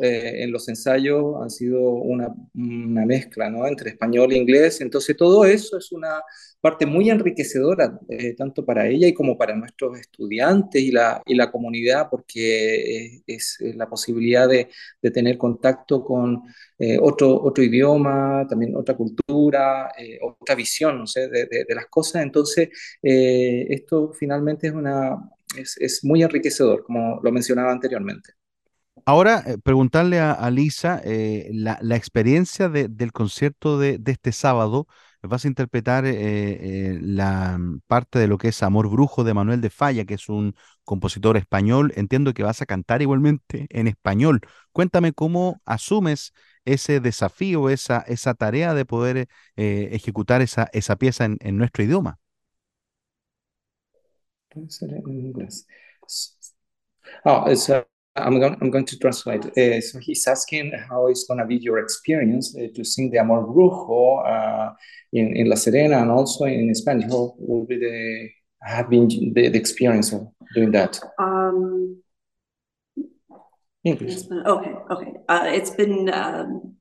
Eh, 0.00 0.44
en 0.44 0.52
los 0.52 0.68
ensayos 0.68 1.42
han 1.42 1.50
sido 1.50 1.80
una, 1.80 2.28
mezcla 2.52 3.50
¿no? 3.50 3.66
entre 3.66 3.90
español 3.90 4.32
e 4.32 4.36
inglés, 4.36 4.80
entonces 4.80 5.16
todo 5.16 5.44
eso 5.44 5.76
es 5.76 5.90
una 5.90 6.22
parte 6.60 6.86
muy 6.86 7.10
enriquecedora, 7.10 7.98
eh, 8.08 8.34
tanto 8.34 8.64
para 8.64 8.86
ella 8.86 9.08
y 9.08 9.14
como 9.14 9.36
para 9.36 9.56
nuestros 9.56 9.98
estudiantes 9.98 10.80
y 10.80 10.92
la, 10.92 11.20
y 11.26 11.34
la 11.34 11.50
comunidad, 11.50 12.08
porque 12.08 13.22
es, 13.26 13.58
la 13.60 13.88
posibilidad 13.88 14.48
de, 14.48 14.68
tener 15.12 15.36
contacto 15.38 16.04
con 16.04 16.42
eh, 16.78 16.98
otro, 17.00 17.52
idioma, 17.56 18.46
también 18.48 18.76
otra 18.76 18.96
cultura, 18.96 19.92
otra 20.22 20.54
visión 20.54 21.04
de, 21.14 21.74
las 21.74 21.86
cosas, 21.86 22.22
entonces 22.22 22.68
esto 23.02 24.12
finalmente 24.12 24.68
es, 24.68 24.72
una, 24.72 25.18
es 25.56 26.04
muy 26.04 26.22
enriquecedor, 26.22 26.84
como 26.84 27.20
lo 27.22 27.32
mencionaba 27.32 27.72
anteriormente. 27.72 28.34
Ahora, 29.06 29.42
eh, 29.46 29.58
preguntarle 29.58 30.18
a, 30.20 30.50
Lisa 30.50 31.00
eh, 31.04 31.50
la, 31.52 31.96
experiencia 31.96 32.70
del 32.70 33.12
concierto 33.12 33.78
de, 33.78 34.00
este 34.06 34.32
sábado. 34.32 34.86
Vas 35.22 35.44
a 35.44 35.48
interpretar 35.48 36.04
eh, 36.06 36.98
la 37.00 37.58
mm, 37.58 37.80
parte 37.86 38.18
de 38.18 38.26
lo 38.28 38.38
que 38.38 38.48
es 38.48 38.62
Amor 38.62 38.88
Brujo 38.88 39.24
de 39.24 39.34
Manuel 39.34 39.60
de 39.60 39.70
Falla, 39.70 40.04
que 40.04 40.14
es 40.14 40.28
un 40.28 40.54
compositor 40.84 41.36
español. 41.36 41.92
Entiendo 41.96 42.32
que 42.32 42.42
vas 42.42 42.62
a 42.62 42.66
cantar 42.66 43.02
igualmente 43.02 43.66
en 43.70 43.88
español. 43.88 44.40
Cuéntame 44.72 45.12
cómo 45.12 45.60
asumes 45.66 46.32
ese 46.64 47.00
desafío, 47.00 47.68
esa, 47.68 48.00
esa 48.06 48.34
tarea 48.34 48.72
de 48.74 48.86
poder 48.86 49.28
ejecutar 49.56 50.40
esa, 50.40 50.68
esa 50.72 50.96
pieza 50.96 51.26
en, 51.26 51.58
nuestro 51.58 51.84
idioma. 51.84 52.18
Puede 54.48 54.70
ser 54.70 54.90
en 54.94 55.10
inglés. 55.10 55.66
Oh, 57.24 57.44
I'm 58.16 58.38
going, 58.38 58.56
I'm 58.60 58.70
going 58.70 58.84
to 58.86 58.98
translate. 58.98 59.44
Uh, 59.58 59.80
so 59.80 59.98
he's 59.98 60.26
asking 60.26 60.72
how 60.88 61.08
it's 61.08 61.26
going 61.26 61.38
to 61.38 61.46
be 61.46 61.56
your 61.56 61.78
experience 61.78 62.56
uh, 62.56 62.68
to 62.74 62.84
sing 62.84 63.10
the 63.10 63.18
Amor 63.18 63.44
Brujo 63.44 64.24
uh, 64.26 64.72
in, 65.12 65.36
in 65.36 65.48
La 65.48 65.56
Serena 65.56 65.98
and 65.98 66.10
also 66.10 66.44
in 66.44 66.74
Spanish. 66.74 67.10
How 67.10 67.34
will 67.38 67.66
be 67.66 67.78
the 67.78 68.28
have 68.62 68.88
been 68.88 69.08
the, 69.08 69.48
the 69.48 69.58
experience 69.58 70.12
of 70.12 70.28
doing 70.54 70.70
that? 70.72 71.00
Um, 71.18 72.02
English. 73.82 74.22
Okay, 74.30 74.74
okay. 74.90 75.12
Uh, 75.28 75.44
it's 75.46 75.70
been 75.70 76.08
um, 76.08 76.76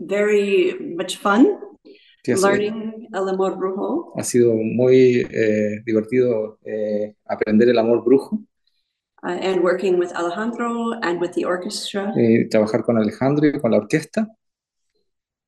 very 0.00 0.74
much 0.80 1.16
fun 1.16 1.58
learning 2.26 3.08
el 3.12 3.28
amor 3.28 3.56
brujo. 3.56 4.12
Ha 4.16 4.22
sido 4.22 4.54
muy 4.54 5.26
eh, 5.30 5.82
divertido 5.84 6.58
eh, 6.64 7.14
aprender 7.26 7.68
el 7.68 7.78
amor 7.78 8.04
brujo. 8.04 8.40
Uh, 9.26 9.30
and 9.30 9.62
working 9.64 9.98
with 9.98 10.12
Alejandro 10.14 10.92
and 11.02 11.20
with 11.20 11.32
the 11.34 11.44
orchestra. 11.44 12.12
Y 12.14 12.48
trabajar 12.48 12.84
con 12.84 12.98
Alejandro 12.98 13.48
y 13.48 13.58
con 13.58 13.72
la 13.72 13.78
orquesta. 13.78 14.28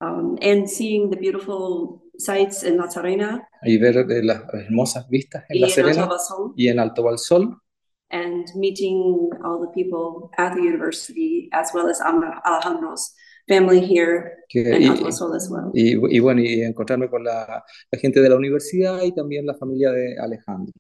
Um, 0.01 0.39
and 0.43 0.69
seeing 0.69 1.11
the 1.11 1.17
beautiful 1.17 2.03
sights 2.19 2.65
in 2.65 2.79
La 2.79 2.89
Serena. 2.89 3.47
Y 3.63 3.79
ver 3.79 3.99
eh, 3.99 4.23
las 4.25 4.43
hermosas 4.53 5.09
vistas 5.09 5.45
en 5.49 5.61
La 5.61 5.69
Serena 5.69 6.09
y 6.57 6.69
en 6.69 6.81
Alto. 6.81 7.09
And 8.11 8.47
meeting 8.57 9.31
all 9.45 9.61
the 9.61 9.71
people 9.73 10.31
at 10.37 10.55
the 10.55 10.63
university 10.63 11.49
as 11.53 11.71
well 11.73 11.89
as 11.89 12.01
Alejandro's 12.01 13.15
family 13.47 13.81
here 13.81 14.45
que, 14.49 14.63
y, 14.63 14.89
Alto 14.89 15.05
Balsol 15.05 15.37
as 15.37 15.49
well. 15.49 15.71
Y, 15.75 15.93
y, 16.17 16.19
bueno, 16.19 16.41
y 16.41 16.63
encontrarme 16.63 17.09
con 17.09 17.23
la, 17.23 17.65
la 17.91 17.99
gente 18.01 18.21
de 18.21 18.29
la 18.29 18.37
universidad 18.37 19.03
y 19.03 19.13
también 19.13 19.47
la 19.47 19.55
familia 19.55 19.93
de 19.93 20.19
Alejandro. 20.19 20.73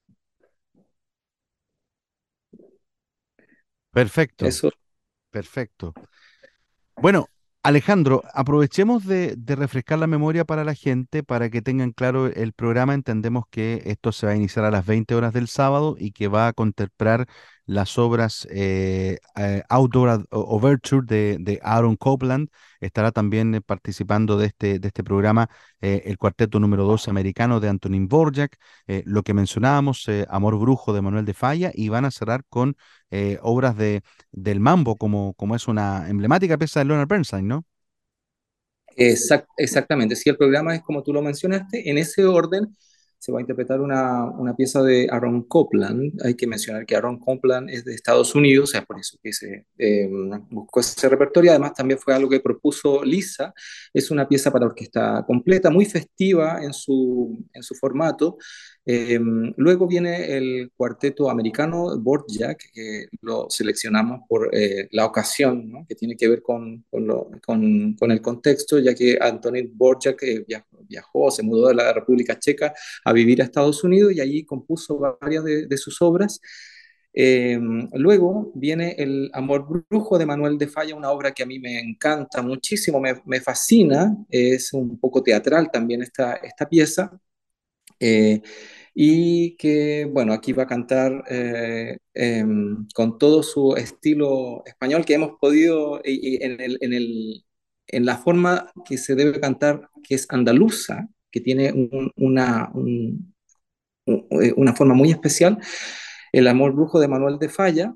Perfecto. 3.92 4.46
Eso. 4.46 4.70
Perfecto. 5.30 5.94
Bueno, 6.96 7.28
Alejandro, 7.62 8.22
aprovechemos 8.32 9.06
de, 9.06 9.36
refrescar 9.46 9.98
la 9.98 10.06
memoria 10.06 10.44
para 10.44 10.64
la 10.64 10.74
gente 10.74 11.22
para 11.22 11.50
que 11.50 11.60
tengan 11.60 11.92
claro 11.92 12.26
el 12.26 12.52
programa. 12.52 12.94
Entendemos 12.94 13.44
que 13.50 13.82
esto 13.84 14.12
se 14.12 14.26
va 14.26 14.32
a 14.32 14.36
iniciar 14.36 14.64
a 14.64 14.70
las 14.70 14.86
20 14.86 15.14
horas 15.14 15.34
del 15.34 15.46
sábado 15.46 15.96
y 15.98 16.12
que 16.12 16.28
va 16.28 16.48
a 16.48 16.52
contemplar 16.54 17.26
las 17.70 17.98
obras 17.98 18.48
eh, 18.50 19.18
eh, 19.36 19.62
Outdoor 19.68 20.26
Overture 20.30 21.06
de, 21.06 21.36
de, 21.38 21.60
Aaron 21.62 21.94
Copland. 21.94 22.48
Estará 22.80 23.12
también 23.12 23.62
participando 23.64 24.36
de 24.36 24.46
este, 24.46 24.80
de 24.80 24.88
este 24.88 25.04
programa 25.04 25.48
el 25.80 26.18
cuarteto 26.18 26.58
número 26.58 26.84
12 26.84 27.10
americano 27.10 27.60
de 27.60 27.68
Antonin 27.68 28.08
Borjak, 28.08 28.56
lo 29.04 29.22
que 29.22 29.34
mencionábamos, 29.34 30.06
Amor 30.28 30.58
Brujo 30.58 30.92
de 30.92 31.00
Manuel 31.00 31.24
de 31.24 31.34
Falla, 31.34 31.70
y 31.74 31.90
van 31.90 32.04
a 32.04 32.10
cerrar 32.10 32.42
con 32.48 32.76
obras 33.42 33.76
de, 33.76 34.02
del 34.32 34.60
Mambo, 34.60 34.96
como, 34.96 35.34
como 35.34 35.54
es 35.54 35.68
una 35.68 36.08
emblemática 36.08 36.58
pieza 36.58 36.80
de 36.80 36.86
Leonard 36.86 37.08
Bernstein, 37.08 37.46
¿no? 37.46 37.66
exactamente, 38.96 40.16
si 40.16 40.28
el 40.28 40.36
programa 40.36 40.74
es 40.74 40.82
como 40.82 41.02
tú 41.02 41.12
lo 41.12 41.22
mencionaste, 41.22 41.88
en 41.88 41.98
ese 41.98 42.24
orden 42.24 42.76
se 43.20 43.30
va 43.32 43.38
a 43.38 43.42
interpretar 43.42 43.82
una, 43.82 44.24
una, 44.30 44.56
pieza 44.56 44.82
de 44.82 45.06
Aaron 45.10 45.42
Copland. 45.42 46.18
Hay 46.24 46.34
que 46.34 46.46
mencionar 46.46 46.86
que 46.86 46.96
Aaron 46.96 47.18
Copland 47.18 47.68
es 47.68 47.84
de 47.84 47.94
Estados 47.94 48.34
Unidos, 48.34 48.70
o 48.70 48.72
sea, 48.72 48.82
por 48.82 48.98
eso 48.98 49.18
que 49.22 49.34
se 49.34 49.66
eh, 49.76 50.08
buscó 50.48 50.80
ese 50.80 51.06
repertorio. 51.06 51.50
Además, 51.50 51.74
también 51.74 52.00
fue 52.00 52.14
algo 52.14 52.30
que 52.30 52.40
propuso 52.40 53.04
Lisa. 53.04 53.52
Es 53.92 54.10
una 54.10 54.26
pieza 54.26 54.50
para 54.50 54.64
orquesta 54.64 55.22
completa, 55.26 55.68
muy 55.68 55.84
festiva 55.84 56.64
en 56.64 56.72
su, 56.72 57.44
en 57.52 57.62
su 57.62 57.74
formato. 57.74 58.38
Eh, 58.86 59.20
luego 59.56 59.86
viene 59.86 60.36
el 60.36 60.72
cuarteto 60.74 61.30
americano 61.30 61.98
Borjak, 61.98 62.72
que 62.72 63.06
lo 63.20 63.48
seleccionamos 63.50 64.22
por 64.28 64.54
eh, 64.54 64.88
la 64.92 65.04
ocasión, 65.06 65.84
que 65.86 65.94
tiene 65.94 66.16
que 66.16 66.28
ver 66.28 66.42
con, 66.42 66.84
con, 66.90 68.10
el 68.10 68.22
contexto, 68.22 68.78
ya 68.78 68.94
que 68.94 69.18
Antonín 69.20 69.72
Borjak 69.76 70.20
viajó, 70.46 70.66
viajó, 70.88 71.30
se 71.30 71.42
mudó 71.42 71.68
de 71.68 71.74
la 71.74 71.92
República 71.92 72.38
Checa 72.38 72.74
a 73.04 73.12
vivir 73.12 73.40
a 73.42 73.44
Estados 73.44 73.84
Unidos 73.84 74.12
y 74.14 74.20
allí 74.20 74.44
compuso 74.44 74.98
varias 75.20 75.44
de, 75.44 75.76
sus 75.76 76.00
obras. 76.02 76.40
Em, 77.12 77.88
luego 77.94 78.52
viene 78.54 78.94
El 78.98 79.30
Amor 79.32 79.66
Brujo 79.88 80.18
de 80.18 80.26
Manuel 80.26 80.58
de 80.58 80.68
Falla, 80.68 80.94
una 80.94 81.10
obra 81.10 81.32
que 81.32 81.42
a 81.42 81.46
mí 81.46 81.58
me 81.58 81.80
encanta 81.80 82.40
muchísimo, 82.42 83.00
me, 83.00 83.40
fascina, 83.40 84.16
es 84.28 84.72
un 84.72 84.98
poco 84.98 85.22
teatral 85.22 85.70
también 85.70 86.02
esta, 86.02 86.34
esta 86.34 86.68
pieza. 86.68 87.20
Eh, 88.00 88.42
y 88.94 89.56
que, 89.56 90.06
bueno, 90.06 90.32
aquí 90.32 90.52
va 90.52 90.64
a 90.64 90.66
cantar 90.66 91.24
eh, 91.30 91.98
em, 92.14 92.86
con 92.94 93.18
todo 93.18 93.42
su 93.42 93.76
estilo 93.76 94.62
español 94.66 95.04
que 95.04 95.14
hemos 95.14 95.32
podido, 95.40 96.00
en, 96.04 96.60
el, 96.60 96.78
en, 96.80 96.92
el, 96.92 97.44
en, 97.86 98.04
la 98.06 98.18
forma 98.18 98.72
que 98.86 98.98
se 98.98 99.14
debe 99.14 99.40
cantar, 99.40 99.88
que 100.02 100.16
es 100.16 100.26
andaluza, 100.30 101.08
que 101.30 101.40
tiene 101.40 101.72
una, 102.16 102.72
eh, 104.06 104.52
una 104.56 104.74
forma 104.74 104.94
muy 104.94 105.10
especial, 105.10 105.58
El 106.32 106.48
amor 106.48 106.72
brujo 106.74 107.00
de 107.00 107.08
Manuel 107.08 107.38
de 107.38 107.48
Falla, 107.48 107.94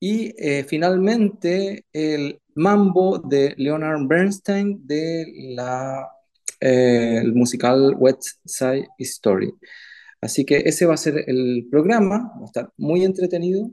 y 0.00 0.34
finalmente 0.68 1.86
el 1.92 2.40
mambo 2.54 3.18
de 3.18 3.54
Leonard 3.56 4.06
Bernstein 4.06 4.86
de 4.86 5.26
la, 5.56 6.13
eh, 6.64 7.18
el 7.22 7.34
musical 7.34 7.94
West 7.98 8.38
Side 8.44 8.88
Story. 8.98 9.54
Así 10.20 10.44
que 10.44 10.56
ese 10.64 10.86
va 10.86 10.94
a 10.94 10.96
ser 10.96 11.24
el 11.26 11.68
programa, 11.70 12.32
va 12.36 12.42
a 12.42 12.46
estar 12.46 12.72
muy 12.76 13.04
entretenido 13.04 13.70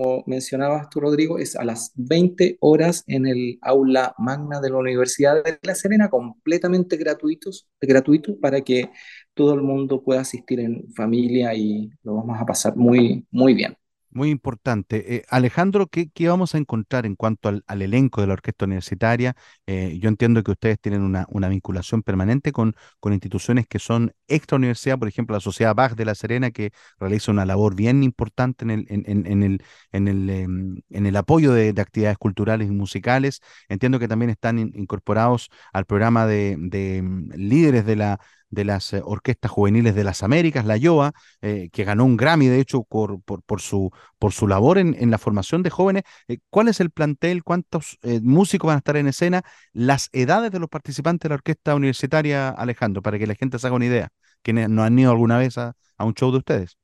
como 0.00 0.24
mencionabas 0.26 0.88
tú, 0.90 1.00
Rodrigo, 1.00 1.38
es 1.38 1.56
a 1.56 1.64
las 1.64 1.92
20 1.94 2.58
horas 2.60 3.04
en 3.06 3.26
el 3.26 3.58
aula 3.62 4.14
magna 4.18 4.60
de 4.60 4.70
la 4.70 4.78
Universidad 4.78 5.42
de 5.44 5.58
La 5.62 5.74
Serena, 5.74 6.08
completamente 6.08 6.96
gratuitos, 6.96 7.68
gratuito 7.80 8.38
para 8.38 8.62
que 8.62 8.90
todo 9.34 9.54
el 9.54 9.62
mundo 9.62 10.02
pueda 10.02 10.20
asistir 10.20 10.60
en 10.60 10.92
familia 10.94 11.54
y 11.54 11.90
lo 12.02 12.14
vamos 12.14 12.40
a 12.40 12.46
pasar 12.46 12.76
muy, 12.76 13.26
muy 13.30 13.54
bien. 13.54 13.76
Muy 14.12 14.30
importante. 14.30 15.14
Eh, 15.16 15.24
Alejandro, 15.28 15.86
¿qué, 15.86 16.10
¿qué, 16.10 16.28
vamos 16.28 16.56
a 16.56 16.58
encontrar 16.58 17.06
en 17.06 17.14
cuanto 17.14 17.48
al, 17.48 17.82
elenco 17.82 18.20
de 18.20 18.26
la 18.26 18.32
orquesta 18.32 18.64
universitaria? 18.64 19.36
Eh, 19.66 19.98
yo 20.00 20.08
entiendo 20.08 20.42
que 20.42 20.50
ustedes 20.50 20.80
tienen 20.80 21.02
una, 21.02 21.48
vinculación 21.48 22.02
permanente 22.02 22.50
con, 22.50 22.74
con, 22.98 23.12
instituciones 23.12 23.68
que 23.68 23.78
son 23.78 24.12
extra 24.26 24.56
universidad, 24.56 24.98
por 24.98 25.06
ejemplo, 25.06 25.34
la 25.36 25.40
Sociedad 25.40 25.76
Bach 25.76 25.94
de 25.94 26.04
La 26.04 26.16
Serena, 26.16 26.50
que 26.50 26.72
realiza 26.98 27.30
una 27.30 27.46
labor 27.46 27.76
bien 27.76 28.02
importante 28.02 28.64
en 28.64 28.70
el, 28.72 28.86
en, 28.88 29.04
en, 29.06 29.42
el, 29.44 29.62
en 29.92 30.08
el, 30.08 30.30
em, 30.30 30.80
en 30.90 31.06
el 31.06 31.14
apoyo 31.16 31.52
de, 31.52 31.68
actividades 31.80 32.18
culturales 32.18 32.68
y 32.68 32.72
musicales. 32.72 33.40
Entiendo 33.68 34.00
que 34.00 34.08
también 34.08 34.30
están 34.30 34.58
incorporados 34.58 35.50
al 35.72 35.84
programa 35.86 36.26
de, 36.26 36.56
de 36.58 36.96
em, 36.96 37.28
líderes 37.30 37.86
de 37.86 37.94
la 37.96 38.20
de 38.50 38.64
las 38.64 38.92
eh, 38.92 39.00
orquestas 39.04 39.50
juveniles 39.50 39.94
de 39.94 40.04
las 40.04 40.22
Américas, 40.22 40.64
la 40.66 40.76
YOA, 40.76 41.12
eh, 41.40 41.70
que 41.72 41.84
ganó 41.84 42.04
un 42.04 42.16
Grammy, 42.16 42.48
de 42.48 42.60
hecho, 42.60 42.82
por, 42.82 43.22
por, 43.22 43.60
su, 43.60 43.90
por 44.18 44.32
su 44.32 44.46
labor 44.48 44.78
en, 44.78 44.96
en 44.98 45.10
la 45.10 45.18
formación 45.18 45.62
de 45.62 45.70
jóvenes. 45.70 46.02
Eh, 46.28 46.38
¿Cuál 46.50 46.68
es 46.68 46.80
el 46.80 46.90
plantel? 46.90 47.42
¿Cuántos 47.44 47.98
músicos 48.22 48.68
van 48.68 48.76
a 48.76 48.78
estar 48.78 48.96
en 48.96 49.06
escena? 49.06 49.42
Las 49.72 50.08
edades 50.12 50.50
de 50.50 50.58
los 50.58 50.68
participantes 50.68 51.28
de 51.28 51.30
la 51.30 51.34
orquesta 51.36 51.74
universitaria, 51.74 52.50
Alejandro, 52.50 53.02
para 53.02 53.18
que 53.18 53.26
la 53.26 53.34
gente 53.34 53.58
se 53.58 53.66
haga 53.66 53.76
una 53.76 53.86
idea, 53.86 54.08
quienes 54.42 54.68
no 54.68 54.82
han 54.82 54.98
ido 54.98 55.10
alguna 55.10 55.38
vez 55.38 55.56
a, 55.58 55.74
a 55.96 56.04
un 56.04 56.14
show 56.14 56.30
de 56.32 56.38
ustedes. 56.38 56.76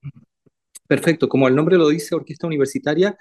Perfecto, 0.87 1.29
como 1.29 1.49
el 1.49 1.57
nombre 1.57 1.77
lo 1.77 1.89
dice, 1.89 2.15
orquesta 2.15 2.47
universitaria, 2.47 3.17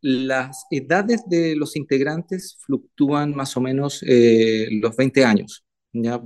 las 0.00 0.66
edades 0.70 1.24
de 1.26 1.56
los 1.56 1.74
integrantes 1.74 2.56
fluctúan 2.64 3.34
más 3.34 3.56
o 3.56 3.60
menos 3.60 4.00
los 4.02 4.96
20 4.96 5.24
años 5.24 5.65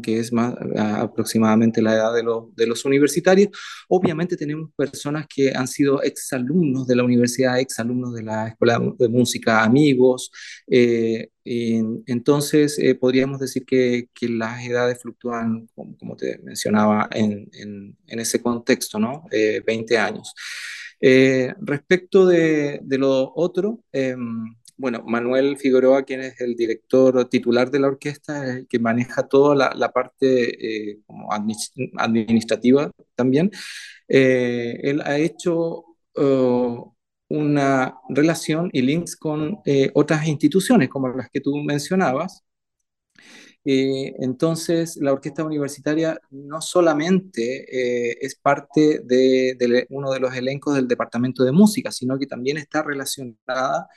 que 0.02 0.18
es 0.18 0.32
más 0.32 0.54
aproximadamente 0.76 1.82
la 1.82 1.94
edad 1.94 2.14
de, 2.14 2.22
de, 2.56 2.66
los 2.66 2.84
universitarios. 2.84 3.48
Obviamente 3.88 4.36
tenemos 4.36 4.70
personas 4.76 5.26
que 5.32 5.52
han 5.54 5.68
sido 5.68 6.02
exalumnos 6.02 6.86
de 6.86 6.96
la 6.96 7.04
universidad, 7.04 7.60
exalumnos 7.60 8.14
de 8.14 8.22
la 8.22 8.48
Escuela 8.48 8.80
de 8.98 9.08
Música, 9.08 9.62
amigos. 9.62 10.30
Eh, 10.68 11.28
entonces, 11.44 12.78
eh, 12.78 12.94
podríamos 12.94 13.40
decir 13.40 13.64
que, 13.64 14.08
que, 14.14 14.28
las 14.28 14.64
edades 14.64 15.00
fluctúan, 15.00 15.68
como, 15.74 16.16
te 16.16 16.38
mencionaba, 16.42 17.08
en, 17.12 17.48
en, 17.52 18.20
ese 18.20 18.40
contexto, 18.42 18.98
¿no? 18.98 19.24
20 19.30 19.94
eh, 19.94 19.98
años. 19.98 20.34
respecto 21.60 22.26
de, 22.26 22.80
de, 22.82 22.98
lo 22.98 23.32
otro, 23.34 23.82
em, 23.92 24.44
bueno, 24.80 25.02
Manuel 25.06 25.58
Figueroa, 25.58 26.04
quien 26.04 26.20
es 26.20 26.40
el 26.40 26.56
director 26.56 27.28
titular 27.28 27.70
de 27.70 27.80
la 27.80 27.88
orquesta, 27.88 28.46
es 28.46 28.56
el 28.56 28.68
que 28.68 28.78
maneja 28.78 29.28
toda 29.28 29.54
la, 29.74 29.92
parte 29.92 30.92
eh, 30.92 31.00
como 31.06 31.28
administrativa 31.32 32.90
también. 33.14 33.50
Eh, 34.08 34.80
él 34.82 35.02
ha 35.02 35.18
hecho 35.18 35.84
uh, 36.16 36.94
una 37.28 37.94
relación 38.08 38.70
y 38.72 38.82
links 38.82 39.16
con 39.16 39.58
eh, 39.66 39.90
otras 39.94 40.26
instituciones, 40.26 40.88
como 40.88 41.08
las 41.08 41.30
que 41.30 41.40
tú 41.40 41.56
mencionabas. 41.56 42.42
entonces, 43.64 44.96
la 44.96 45.12
orquesta 45.12 45.44
universitaria 45.44 46.18
no 46.30 46.60
solamente 46.62 48.24
es 48.24 48.34
parte 48.34 49.00
de, 49.04 49.54
de 49.58 49.86
uno 49.90 50.10
de 50.10 50.20
los 50.20 50.34
elencos 50.34 50.74
del 50.74 50.88
departamento 50.88 51.44
de 51.44 51.52
música, 51.52 51.92
sino 51.92 52.18
que 52.18 52.26
también 52.26 52.56
está 52.56 52.82
relacionada 52.82 53.88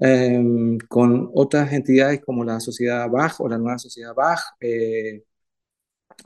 Em, 0.00 0.78
con 0.88 1.30
otras 1.34 1.72
entidades 1.74 2.22
como 2.22 2.42
la 2.42 2.58
Sociedad 2.58 3.08
Bach 3.10 3.38
o 3.40 3.48
la 3.48 3.58
Nueva 3.58 3.78
Sociedad 3.78 4.14
Bach, 4.14 4.40
eh, 4.58 5.24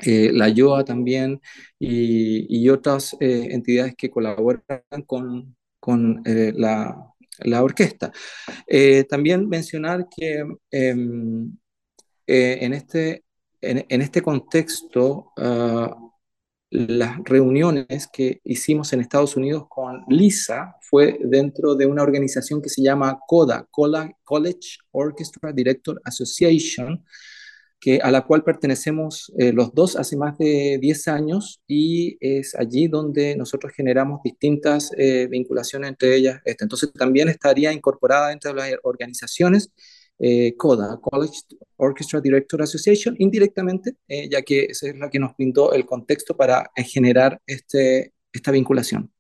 eh, 0.01 0.31
la 0.33 0.49
YOA 0.49 0.85
también 0.85 1.41
y, 1.79 2.69
otras 2.69 3.17
eh, 3.21 3.49
entidades 3.51 3.95
que 3.97 4.11
colaboran 4.11 4.63
con, 5.07 5.57
con 5.81 6.23
la, 6.25 6.97
la, 7.41 7.63
orquesta. 7.63 8.13
también 9.09 9.49
mencionar 9.49 10.07
que 10.09 10.45
em, 10.71 11.57
en, 12.27 12.73
este, 12.75 13.25
en, 13.61 13.85
en, 13.89 14.03
este 14.03 14.23
contexto 14.23 15.33
ah, 15.37 15.97
las 16.71 17.19
reuniones 17.25 18.09
que 18.13 18.41
hicimos 18.45 18.93
en 18.93 19.01
Estados 19.01 19.37
Unidos 19.37 19.67
con 19.69 20.05
Lisa 20.09 20.77
fue 20.95 21.19
dentro 21.25 21.75
de 21.75 21.87
una 21.87 22.05
organización 22.05 22.63
que 22.63 22.69
se 22.69 22.81
llama 22.81 23.19
CODA, 23.27 23.67
College 23.73 24.79
Orchestra 24.93 25.53
Director 25.53 26.01
Association, 26.05 27.05
que, 27.81 27.99
a 28.01 28.13
la 28.13 28.25
cual 28.25 28.45
pertenecemos 28.45 29.33
eh, 29.37 29.53
los 29.53 29.75
dos 29.75 29.97
hace 29.97 30.17
más 30.17 30.39
de 30.39 30.79
10 30.81 31.09
años 31.09 31.61
y 31.67 32.17
es 32.21 32.55
allí 32.55 32.87
donde 32.87 33.35
nosotros 33.35 33.73
generamos 33.73 34.21
distintas 34.23 34.93
eh, 34.97 35.27
vinculaciones 35.29 35.91
entre 35.91 36.15
ellas. 36.15 36.41
Este, 36.45 36.63
entonces 36.63 36.93
también 36.93 37.29
estaría 37.29 37.73
incorporada 37.73 38.31
entre 38.31 38.55
las 38.55 38.71
organizaciones 38.85 39.73
eh, 40.21 40.55
CODA, 40.57 41.01
College 41.03 41.41
Orchestra 41.77 42.21
Director 42.21 42.63
Association, 42.63 43.17
indirectamente, 43.19 43.97
ya 44.31 44.43
que 44.43 44.67
esa 44.67 44.87
es 44.91 44.97
la 44.97 45.11
que 45.11 45.19
nos 45.19 45.35
pintó 45.35 45.73
el 45.73 45.87
contexto 45.87 46.37
para 46.37 46.71
generar 46.77 47.41
este, 47.47 48.15
esta 48.33 48.53
vinculación. 48.53 49.11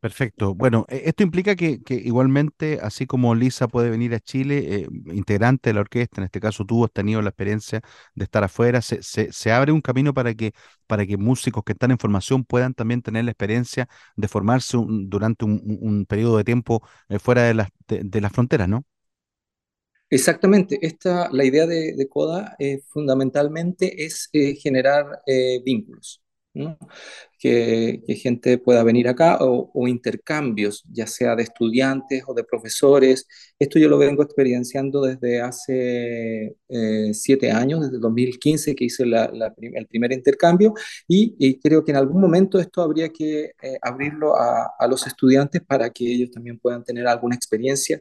Perfecto. 0.00 0.54
Bueno, 0.54 0.86
e, 0.88 1.02
esto 1.06 1.22
implica 1.22 1.54
que, 1.54 1.78
igualmente, 1.88 2.78
así 2.82 3.06
como 3.06 3.34
Lisa 3.34 3.68
puede 3.68 3.90
venir 3.90 4.14
a 4.14 4.20
Chile, 4.20 4.58
eh, 4.76 4.88
integrante 5.12 5.70
de 5.70 5.74
la 5.74 5.80
orquesta, 5.80 6.22
en 6.22 6.24
este 6.24 6.40
caso 6.40 6.64
tú 6.64 6.84
has 6.84 6.90
tenido 6.90 7.20
la 7.20 7.28
experiencia 7.28 7.82
de 8.14 8.24
estar 8.24 8.42
afuera, 8.42 8.80
se, 8.80 9.52
abre 9.52 9.72
un 9.72 9.82
camino 9.82 10.14
para 10.14 10.34
que, 10.34 10.52
para 10.86 11.04
que 11.04 11.18
músicos 11.18 11.64
que 11.64 11.72
están 11.72 11.90
en 11.90 11.98
formación 11.98 12.44
puedan 12.44 12.72
también 12.72 13.02
tener 13.02 13.24
la 13.26 13.30
experiencia 13.32 13.88
de 14.16 14.28
formarse 14.28 14.78
durante 14.80 15.44
un, 15.44 16.06
periodo 16.08 16.38
de 16.38 16.44
tiempo 16.44 16.82
eh, 17.10 17.18
fuera 17.18 17.42
de 17.42 17.54
las, 17.54 17.68
de, 17.86 18.28
fronteras, 18.30 18.68
¿no? 18.68 18.86
Exactamente. 20.08 20.78
Esta, 20.80 21.28
la 21.30 21.44
idea 21.44 21.66
de, 21.66 22.08
CODA 22.08 22.56
eh, 22.58 22.80
fundamentalmente 22.88 24.04
es 24.04 24.30
generar 24.32 25.22
vínculos. 25.64 26.22
¿no? 26.54 26.76
Que, 27.40 28.02
gente 28.22 28.58
pueda 28.58 28.84
venir 28.84 29.08
acá 29.08 29.38
o, 29.40 29.88
intercambios, 29.88 30.84
ya 30.92 31.06
sea 31.06 31.34
de 31.34 31.42
estudiantes 31.44 32.22
o 32.26 32.34
de 32.34 32.44
profesores. 32.44 33.26
Esto 33.58 33.78
yo 33.78 33.88
lo 33.88 33.98
vengo 33.98 34.22
experienciando 34.22 35.00
desde 35.02 35.40
hace 35.40 36.56
eh, 36.68 37.10
siete 37.14 37.50
años, 37.50 37.80
desde 37.80 37.98
2015 37.98 38.74
que 38.74 38.84
hice 38.84 39.04
el 39.04 39.86
primer 39.86 40.12
intercambio 40.12 40.74
y, 41.08 41.58
creo 41.60 41.84
que 41.84 41.92
en 41.92 41.96
algún 41.96 42.20
momento 42.20 42.58
esto 42.58 42.82
habría 42.82 43.08
que 43.08 43.52
eh, 43.62 43.78
abrirlo 43.82 44.34
a, 44.36 44.86
los 44.88 45.06
estudiantes 45.06 45.62
para 45.62 45.90
que 45.90 46.04
ellos 46.04 46.30
también 46.30 46.58
puedan 46.58 46.82
tener 46.84 47.06
alguna 47.06 47.36
experiencia 47.36 48.00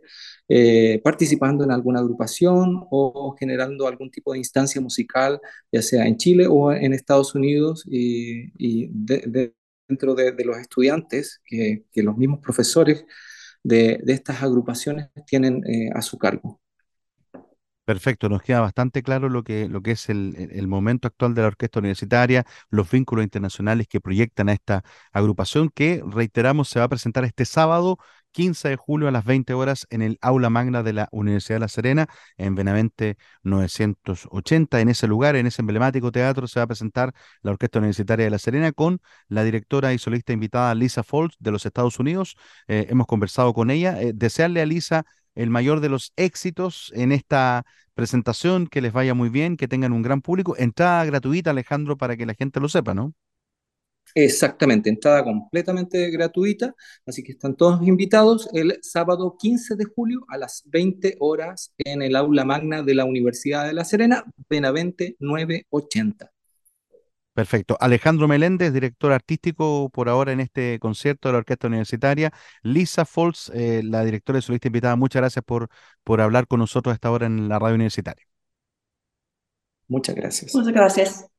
eh, 0.52 1.00
participando 1.04 1.64
en 1.64 1.72
alguna 1.72 2.00
agrupación 2.00 2.84
o 2.90 3.36
generando 3.40 3.88
algún 3.88 4.10
tipo 4.10 4.34
de 4.34 4.40
instancia 4.40 4.82
musical, 4.82 5.40
ya 5.72 5.84
sea 5.84 6.08
en 6.08 6.18
Chile 6.18 6.48
o 6.50 6.72
en 6.72 6.94
Estados 6.94 7.36
Unidos 7.36 7.86
y, 7.88 8.88
dentro 9.32 10.16
de, 10.16 10.34
los 10.46 10.58
estudiantes 10.58 11.42
que, 11.46 11.84
los 11.96 12.18
mismos 12.18 12.40
profesores 12.40 13.06
de, 13.64 14.02
estas 14.08 14.42
agrupaciones 14.44 15.10
tienen 15.26 15.64
eh, 15.66 15.90
a 15.94 16.02
su 16.02 16.18
cargo. 16.18 16.62
Perfecto, 17.90 18.30
nos 18.30 18.44
queda 18.44 18.62
bastante 18.62 19.02
claro 19.02 19.30
lo 19.30 19.44
que, 19.44 19.68
lo 19.68 19.82
que 19.82 19.94
es 19.94 20.10
el, 20.10 20.68
momento 20.68 21.08
actual 21.08 21.34
de 21.34 21.42
la 21.42 21.48
orquesta 21.48 21.80
universitaria, 21.80 22.46
los 22.70 22.92
vínculos 22.92 23.24
internacionales 23.24 23.88
que 23.88 24.00
proyectan 24.00 24.48
a 24.50 24.54
esta 24.54 24.84
agrupación 25.12 25.70
que, 25.74 26.04
reiteramos, 26.06 26.70
se 26.70 26.78
va 26.78 26.86
a 26.86 26.90
presentar 26.90 27.24
este 27.26 27.46
sábado 27.46 27.98
15 28.32 28.70
de 28.70 28.76
julio 28.76 29.08
a 29.08 29.12
las 29.12 29.26
20 29.26 29.54
horas 29.54 29.88
en 29.90 30.02
el 30.02 30.18
aula 30.22 30.50
magna 30.50 30.84
de 30.84 30.94
la 30.94 31.10
Universidad 31.12 31.56
de 31.56 31.60
La 31.62 31.68
Serena, 31.68 32.08
en 32.38 32.56
Benavente 32.56 33.18
980. 33.44 34.82
En 34.82 34.90
ese 34.90 35.08
lugar, 35.08 35.36
en 35.36 35.48
ese 35.48 35.62
emblemático 35.62 36.12
teatro, 36.12 36.48
se 36.48 36.60
va 36.60 36.64
a 36.66 36.68
presentar 36.68 37.14
la 37.42 37.52
Orquesta 37.52 37.80
Universitaria 37.80 38.26
de 38.26 38.32
La 38.32 38.40
Serena 38.40 38.72
con 38.72 39.00
la 39.28 39.44
directora 39.44 39.94
y 39.94 39.98
solista 39.98 40.34
invitada 40.34 40.76
Lisa 40.76 41.04
Foltz 41.04 41.36
de 41.40 41.52
los 41.52 41.66
Estados 41.66 42.00
Unidos. 42.00 42.36
Eh, 42.68 42.88
hemos 42.90 43.08
conversado 43.08 43.54
con 43.54 43.70
ella. 43.72 44.02
Eh, 44.02 44.14
desearle 44.14 44.62
a 44.62 44.66
Lisa 44.66 45.06
el 45.36 45.50
mayor 45.50 45.80
de 45.80 45.90
los 45.90 46.14
éxitos 46.16 46.92
en 46.96 47.12
esta 47.12 47.66
presentación, 47.94 48.68
que 48.68 48.82
les 48.82 48.94
vaya 48.94 49.14
muy 49.14 49.30
bien, 49.30 49.58
que 49.58 49.68
tengan 49.68 49.94
un 49.94 50.02
gran 50.02 50.22
público. 50.22 50.56
Entrada 50.58 51.06
gratuita, 51.06 51.52
Alejandro, 51.52 51.98
para 51.98 52.18
que 52.18 52.26
la 52.26 52.34
gente 52.34 52.60
lo 52.60 52.70
sepa, 52.70 52.94
¿no? 52.94 53.14
Exactamente, 54.16 54.90
entrada 54.90 55.24
completamente 55.24 56.10
gratuita, 56.10 56.74
así 57.06 57.24
que 57.24 57.34
están 57.34 57.56
todos 57.56 57.86
invitados 57.86 58.50
el 58.54 58.80
sábado 58.82 59.36
15 59.40 59.76
de 59.76 59.86
julio 59.86 60.26
a 60.30 60.38
las 60.38 60.64
20 60.66 61.18
horas 61.20 61.74
en 61.78 62.02
el 62.02 62.16
aula 62.16 62.46
magna 62.46 62.82
de 62.84 62.96
la 62.96 63.06
Universidad 63.06 63.68
de 63.68 63.74
La 63.74 63.86
Serena, 63.86 64.24
Benavente 64.50 65.16
980. 65.20 66.32
Perfecto. 67.34 67.78
Alejandro 67.80 68.28
Meléndez, 68.28 68.74
director 68.74 69.14
artístico 69.14 69.90
por 69.94 70.10
ahora 70.10 70.34
en 70.34 70.42
este 70.42 70.78
concierto 70.80 71.30
de 71.30 71.34
la 71.34 71.38
Orquesta 71.40 71.68
Universitaria. 71.68 72.34
Lisa 72.64 73.06
Foltz, 73.06 73.50
eh, 73.54 73.82
la 73.82 74.04
directora 74.04 74.40
y 74.40 74.42
solista 74.42 74.68
invitada, 74.68 74.98
muchas 74.98 75.22
gracias 75.22 75.46
por, 75.46 75.70
por 76.04 76.20
hablar 76.20 76.48
con 76.48 76.60
nosotros 76.60 76.92
a 76.92 76.96
esta 76.96 77.10
hora 77.12 77.28
en 77.28 77.48
la 77.48 77.58
radio 77.58 77.76
universitaria. 77.76 78.26
Muchas 79.88 80.16
gracias. 80.16 80.54
Muchas 80.54 80.74
gracias. 80.74 81.39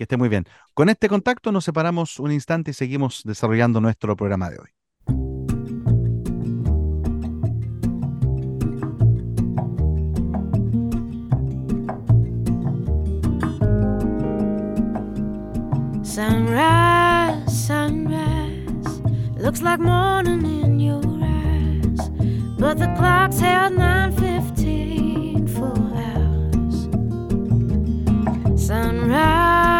Que 0.00 0.04
esté 0.04 0.16
muy 0.16 0.30
bien. 0.30 0.46
Con 0.72 0.88
este 0.88 1.10
contacto 1.10 1.52
nos 1.52 1.62
separamos 1.62 2.18
un 2.20 2.32
instante 2.32 2.70
y 2.70 2.74
seguimos 2.74 3.20
desarrollando 3.22 3.82
nuestro 3.82 4.16
programa 4.16 4.48
de 4.48 4.58
hoy. 4.58 4.70
Sunrise, 16.02 17.66
sunrise, 17.66 19.02
looks 19.36 19.60
like 19.60 19.82
morning 19.82 20.46
in 20.46 20.80
your 20.80 21.04
eyes, 21.22 22.08
but 22.58 22.78
the 22.78 22.90
clock's 22.96 23.38
held 23.38 23.74
9:15 23.74 25.46
for 25.46 25.74
hours. 25.94 26.88
Sunrise, 28.58 29.79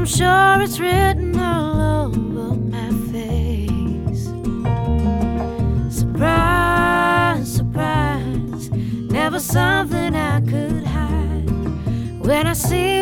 Ooh. 0.00 0.06
sure 0.06 0.62
it's 0.62 0.80
written 0.80 1.38
all 1.38 2.06
over 2.06 2.54
my 2.54 2.90
face. 3.12 4.24
Surprise, 5.94 7.56
surprise, 7.56 8.70
never 8.70 9.38
something 9.38 10.14
I 10.14 10.40
could 10.40 10.84
hide. 10.84 11.50
When 12.26 12.46
I 12.46 12.54
see 12.54 12.99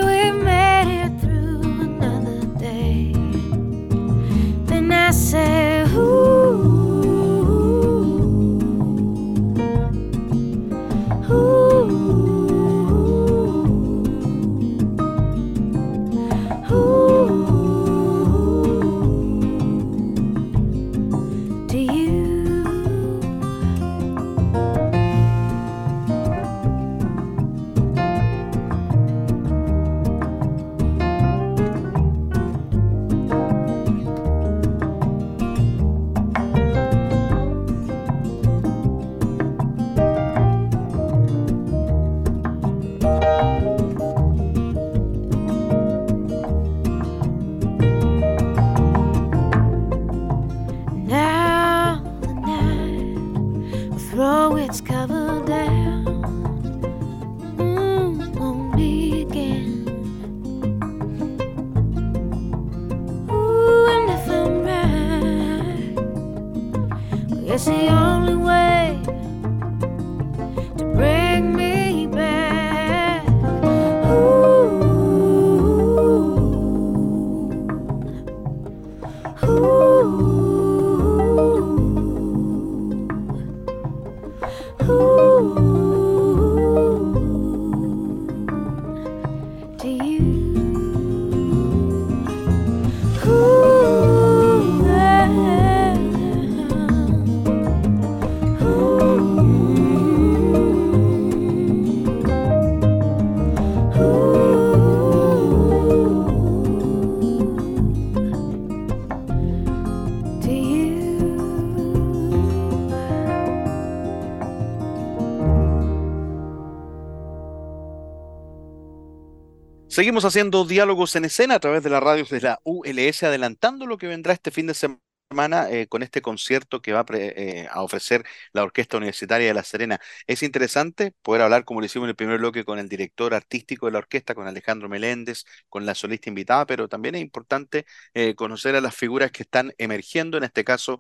Seguimos 119.99 120.25
haciendo 120.25 120.65
diálogos 120.65 121.17
en 121.17 121.25
escena 121.25 121.57
a 121.57 121.59
través 121.59 121.83
de 121.83 121.91
las 121.91 122.01
radios 122.01 122.31
de 122.31 122.41
la 122.41 122.61
ULS, 122.63 123.25
adelantando 123.25 123.85
lo 123.85 123.99
que 123.99 124.07
vendrá 124.07 124.33
este 124.33 124.53
fin 124.53 124.69
de 124.69 124.75
semana 124.75 125.01
eh, 125.31 125.87
con 125.89 126.03
este 126.03 126.23
concierto 126.23 126.81
que 126.81 126.93
va 126.95 127.01
a, 127.01 127.05
pre- 127.05 127.35
eh, 127.37 127.69
a 127.71 127.83
ofrecer 127.83 128.25
la 128.53 128.63
Orquesta 128.63 128.97
Universitaria 128.97 129.47
de 129.49 129.53
La 129.55 129.63
Serena. 129.63 130.01
Es 130.27 130.43
interesante 130.43 131.13
poder 131.21 131.43
hablar, 131.43 131.65
como 131.67 131.81
lo 131.81 131.87
hicimos 131.87 132.07
en 132.07 132.11
el 132.11 132.17
primer 132.17 132.39
bloque, 132.39 132.65
con 132.65 132.79
el 132.79 132.89
director 132.89 133.35
artístico 133.35 133.87
de 133.87 133.93
la 133.93 133.99
orquesta, 133.99 134.35
con 134.35 134.47
Alejandro 134.47 134.89
Meléndez, 134.89 135.45
con 135.69 135.85
la 135.85 135.95
solista 135.95 136.31
invitada, 136.31 136.65
pero 136.65 136.89
también 136.89 137.15
es 137.15 137.21
importante 137.21 137.85
eh, 138.15 138.35
conocer 138.35 138.75
a 138.75 138.81
las 138.81 138.95
figuras 138.97 139.31
que 139.31 139.43
están 139.43 139.75
emergiendo. 139.77 140.39
En 140.39 140.45
este 140.45 140.65
caso, 140.65 140.99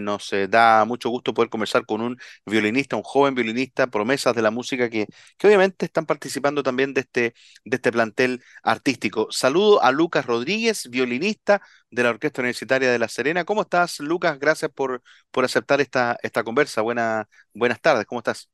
nos 0.00 0.30
da 0.48 0.84
mucho 0.84 1.08
gusto 1.10 1.32
poder 1.32 1.48
conversar 1.48 1.86
con 1.86 2.00
un 2.00 2.18
violinista, 2.46 2.96
un 2.96 3.02
joven 3.04 3.34
violinista, 3.36 3.86
promesas 3.86 4.34
de 4.34 4.42
la 4.42 4.50
música 4.50 4.90
que, 4.90 5.06
que 5.36 5.46
obviamente 5.46 5.86
están 5.86 6.04
participando 6.04 6.62
también 6.64 6.94
de 6.94 7.02
este, 7.02 7.34
de 7.64 7.76
este 7.76 7.92
plantel 7.92 8.42
artístico. 8.64 9.28
Saludo 9.30 9.82
a 9.82 9.92
Lucas 9.92 10.26
Rodríguez, 10.26 10.88
violinista 10.90 11.62
de 11.90 12.02
la 12.02 12.10
Orquesta 12.10 12.42
Universitaria 12.42 12.90
de 12.90 12.98
La 12.98 13.08
Serena. 13.08 13.44
¿Cómo 13.44 13.62
estás, 13.68 14.00
Lucas? 14.00 14.38
Gracias 14.38 14.70
por, 14.72 15.02
por 15.30 15.44
aceptar 15.44 15.80
esta, 15.80 16.16
esta 16.22 16.42
conversa. 16.44 16.80
Buena, 16.82 17.28
buenas 17.54 17.80
tardes, 17.80 18.06
¿cómo 18.06 18.20
estás? 18.20 18.48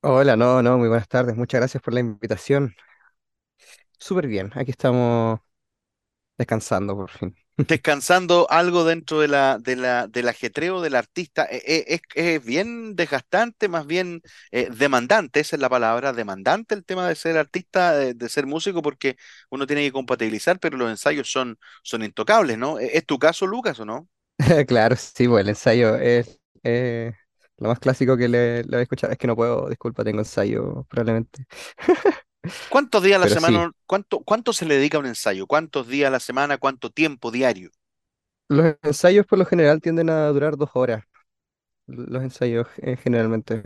Hola, 0.00 0.36
no, 0.36 0.60
no, 0.62 0.76
muy 0.78 0.88
buenas 0.88 1.06
tardes. 1.08 1.36
Muchas 1.36 1.60
gracias 1.60 1.82
por 1.82 1.94
la 1.94 2.00
invitación. 2.00 2.74
Súper 3.98 4.26
bien, 4.28 4.50
aquí 4.54 4.70
estamos 4.70 5.40
descansando 6.38 6.96
por 6.96 7.10
fin. 7.10 7.36
Descansando 7.60 8.46
algo 8.50 8.84
dentro 8.84 9.20
de 9.20 9.28
la, 9.28 9.58
de 9.58 9.76
la, 9.76 10.06
del 10.06 10.28
ajetreo 10.28 10.80
del 10.80 10.94
artista, 10.94 11.44
Eh, 11.50 11.60
eh, 11.66 11.84
es, 11.88 12.00
es 12.14 12.44
bien 12.44 12.96
desgastante, 12.96 13.68
más 13.68 13.84
bien 13.86 14.22
eh, 14.52 14.70
demandante, 14.74 15.40
esa 15.40 15.56
es 15.56 15.60
la 15.60 15.68
palabra, 15.68 16.14
demandante 16.14 16.74
el 16.74 16.84
tema 16.86 17.06
de 17.08 17.14
ser 17.14 17.36
artista, 17.36 17.92
de, 17.94 18.14
de 18.14 18.28
ser 18.30 18.46
músico, 18.46 18.80
porque 18.80 19.16
uno 19.50 19.66
tiene 19.66 19.82
que 19.82 19.92
compatibilizar, 19.92 20.58
pero 20.60 20.78
los 20.78 20.88
ensayos 20.90 21.30
son, 21.30 21.58
son 21.82 22.02
intocables, 22.04 22.56
¿no? 22.56 22.78
¿Es 22.78 22.94
es 22.94 23.04
tu 23.06 23.18
caso, 23.18 23.46
Lucas, 23.46 23.78
o 23.80 23.84
no? 23.84 24.08
Claro, 24.66 24.96
sí, 24.96 25.28
pues 25.28 25.42
el 25.42 25.48
ensayo 25.50 25.96
es 25.96 26.40
eh, 26.62 27.12
lo 27.58 27.68
más 27.68 27.78
clásico 27.78 28.16
que 28.16 28.28
le, 28.28 28.62
le 28.64 28.68
voy 28.68 28.78
a 28.80 28.82
escuchar. 28.82 29.10
Es 29.12 29.18
que 29.18 29.26
no 29.26 29.36
puedo, 29.36 29.68
disculpa, 29.68 30.04
tengo 30.04 30.20
ensayo 30.20 30.84
probablemente. 30.88 31.44
¿Cuántos 32.68 33.02
días 33.02 33.16
a 33.16 33.20
la 33.20 33.28
Pero 33.28 33.36
sí, 33.36 33.66
semana, 33.66 33.72
cuánto, 33.86 34.20
cuánto 34.20 34.52
se 34.54 34.64
le 34.66 34.76
dedica 34.76 34.96
a 34.96 35.00
un 35.00 35.06
ensayo? 35.06 35.46
¿Cuántos 35.46 35.86
días 35.88 36.08
a 36.08 36.10
la 36.12 36.20
semana? 36.20 36.56
¿Cuánto 36.58 36.90
tiempo 36.90 37.30
diario? 37.30 37.70
los 38.48 38.76
ensayos 38.82 39.26
por 39.26 39.38
lo 39.38 39.46
general 39.46 39.80
tienden 39.80 40.10
a 40.10 40.28
durar 40.28 40.56
dos 40.56 40.70
horas, 40.74 41.04
los 41.86 42.22
ensayos 42.24 42.68
eh, 42.78 42.96
generalmente. 42.98 43.64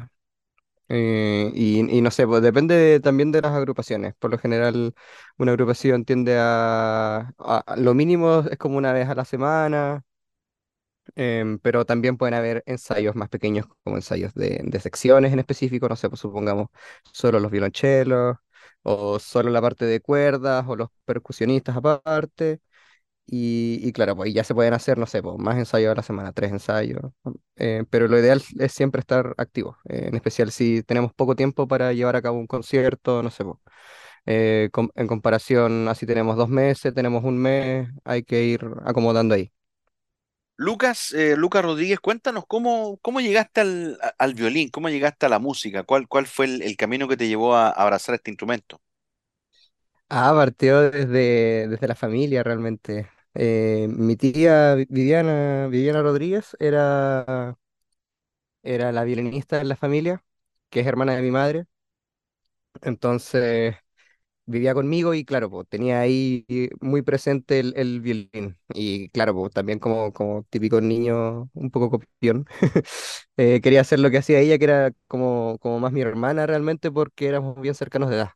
Eh, 0.88 1.52
y, 1.54 1.80
y 1.98 2.02
no 2.02 2.10
sé, 2.10 2.26
pues 2.26 2.42
depende 2.42 3.00
también 3.00 3.32
de 3.32 3.42
las 3.42 3.52
agrupaciones. 3.54 4.14
Por 4.18 4.30
lo 4.32 4.38
general, 4.38 4.94
una 5.38 5.52
agrupación 5.52 6.04
tiende 6.04 6.36
a, 6.38 7.18
a- 7.38 7.64
a- 7.66 7.76
lo 7.76 7.94
mínimo 7.94 8.40
es 8.50 8.58
como 8.58 8.78
una 8.78 8.92
vez 8.92 9.08
a 9.08 9.14
la 9.14 9.24
semana, 9.24 10.04
em, 11.16 11.58
pero 11.58 11.84
también 11.86 12.16
pueden 12.16 12.34
haber 12.34 12.62
ensayos 12.66 13.14
más 13.16 13.28
pequeños, 13.28 13.66
como 13.84 13.96
ensayos 13.96 14.34
de, 14.34 14.60
de 14.64 14.80
secciones 14.80 15.32
en 15.32 15.38
específico, 15.40 15.88
no 15.88 15.96
sé, 15.96 16.08
pues 16.08 16.20
supongamos 16.20 16.68
solo 17.12 17.40
los 17.40 17.50
violonchelos, 17.50 18.36
o 18.82 19.18
solo 19.18 19.50
la 19.50 19.60
parte 19.62 19.84
de 19.86 20.00
cuerdas, 20.00 20.64
o 20.68 20.76
los 20.76 20.88
percusionistas 21.04 21.76
aparte. 21.76 22.60
Y, 23.26 23.80
y 23.82 23.92
claro, 23.92 24.16
pues 24.16 24.34
ya 24.34 24.44
se 24.44 24.54
pueden 24.54 24.74
hacer, 24.74 24.98
no 24.98 25.06
sé, 25.06 25.22
pues, 25.22 25.38
más 25.38 25.56
ensayos 25.56 25.92
a 25.92 25.94
la 25.94 26.02
semana, 26.02 26.32
tres 26.32 26.50
ensayos. 26.52 27.00
eh, 27.56 27.84
pero 27.90 28.08
lo 28.08 28.18
ideal 28.18 28.42
es 28.58 28.72
siempre 28.72 29.00
estar 29.00 29.34
activo, 29.38 29.78
eh, 29.88 30.06
en 30.08 30.14
especial 30.16 30.50
si 30.52 30.82
tenemos 30.82 31.12
poco 31.14 31.36
tiempo 31.36 31.68
para 31.68 31.92
llevar 31.92 32.16
a 32.16 32.22
cabo 32.22 32.38
un 32.38 32.46
concierto, 32.46 33.22
no 33.22 33.30
sé, 33.30 33.44
pues, 33.44 33.58
eh, 34.26 34.68
com- 34.72 34.90
en 34.94 35.06
comparación, 35.08 35.88
así 35.88 36.06
tenemos 36.06 36.36
dos 36.36 36.48
meses, 36.48 36.94
tenemos 36.94 37.24
un 37.24 37.38
mes, 37.38 37.88
hay 38.04 38.22
que 38.24 38.44
ir 38.44 38.66
acomodando 38.84 39.34
ahí. 39.34 39.52
Lucas, 40.62 41.12
eh, 41.12 41.36
Lucas 41.36 41.64
Rodríguez, 41.64 42.00
cuéntanos 42.00 42.44
cómo, 42.46 42.98
cómo 43.02 43.20
llegaste 43.20 43.60
al, 43.62 43.98
al 44.18 44.34
violín, 44.34 44.68
cómo 44.70 44.88
llegaste 44.88 45.26
a 45.26 45.28
la 45.28 45.38
música, 45.38 45.82
cuál, 45.84 46.08
cuál 46.08 46.26
fue 46.26 46.46
el, 46.46 46.76
camino 46.76 47.08
que 47.08 47.16
te 47.16 47.28
llevó 47.28 47.54
a, 47.56 47.70
abrazar 47.70 48.14
este 48.14 48.30
instrumento. 48.30 48.80
Ah, 50.08 50.32
partió 50.34 50.90
desde, 50.90 51.68
desde 51.68 51.88
la 51.88 51.94
familia 51.94 52.42
realmente. 52.42 53.08
Eh, 53.34 53.86
mi 53.88 54.16
tía 54.16 54.74
Vi- 54.74 54.86
Viviana, 54.90 55.68
Viviana 55.68 56.02
Rodríguez 56.02 56.54
era, 56.60 57.56
era 58.64 58.90
la 58.92 59.04
violinista 59.04 59.58
de 59.58 59.64
la 59.64 59.76
familia, 59.76 60.24
que 60.70 60.80
es 60.80 60.86
hermana 60.86 61.14
de 61.16 61.22
mi 61.22 61.30
madre. 61.30 61.66
Entonces 62.82 63.76
vivía 64.46 64.74
conmigo 64.74 65.14
y 65.14 65.24
claro, 65.24 65.50
pues, 65.50 65.68
tenía 65.68 66.00
ahí 66.00 66.46
muy 66.80 67.02
presente 67.02 67.60
el, 67.60 67.74
el 67.76 68.00
violín. 68.00 68.58
Y 68.74 69.08
claro, 69.10 69.34
pues, 69.34 69.52
también 69.52 69.78
como, 69.78 70.12
como 70.12 70.44
típico 70.50 70.80
niño 70.80 71.50
un 71.54 71.70
poco 71.70 71.90
copión, 71.90 72.46
eh, 73.36 73.60
quería 73.62 73.80
hacer 73.82 74.00
lo 74.00 74.10
que 74.10 74.18
hacía 74.18 74.40
ella, 74.40 74.58
que 74.58 74.64
era 74.64 74.92
como, 75.08 75.58
como 75.60 75.78
más 75.80 75.92
mi 75.92 76.00
hermana 76.02 76.46
realmente, 76.46 76.90
porque 76.90 77.26
éramos 77.28 77.60
bien 77.60 77.74
cercanos 77.74 78.10
de 78.10 78.16
edad. 78.16 78.30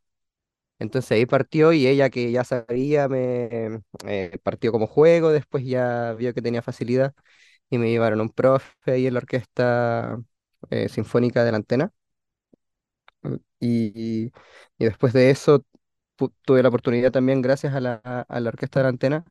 Entonces 0.79 1.11
ahí 1.11 1.25
partió 1.25 1.73
y 1.73 1.87
ella 1.87 2.09
que 2.11 2.31
ya 2.31 2.43
sabía 2.43 3.07
me 3.07 3.81
eh, 4.05 4.37
partió 4.43 4.71
como 4.71 4.85
juego, 4.87 5.31
después 5.31 5.65
ya 5.65 6.13
vio 6.13 6.33
que 6.35 6.41
tenía 6.43 6.61
facilidad 6.61 7.13
y 7.69 7.77
me 7.79 7.89
llevaron 7.91 8.21
un 8.21 8.29
profe 8.31 8.73
ahí 8.87 9.07
en 9.07 9.13
la 9.15 9.19
orquesta 9.19 10.19
eh, 10.71 10.89
sinfónica 10.89 11.43
de 11.45 11.51
la 11.51 11.57
Antena. 11.57 11.93
Y, 13.59 14.27
y 14.77 14.85
después 14.85 15.13
de 15.13 15.29
eso 15.31 15.65
tuve 16.43 16.63
la 16.63 16.69
oportunidad 16.69 17.11
también, 17.11 17.41
gracias 17.41 17.73
a 17.75 17.79
la, 17.81 17.95
a 18.27 18.39
la 18.39 18.49
orquesta 18.49 18.79
de 18.79 18.83
la 18.83 18.89
Antena, 18.89 19.25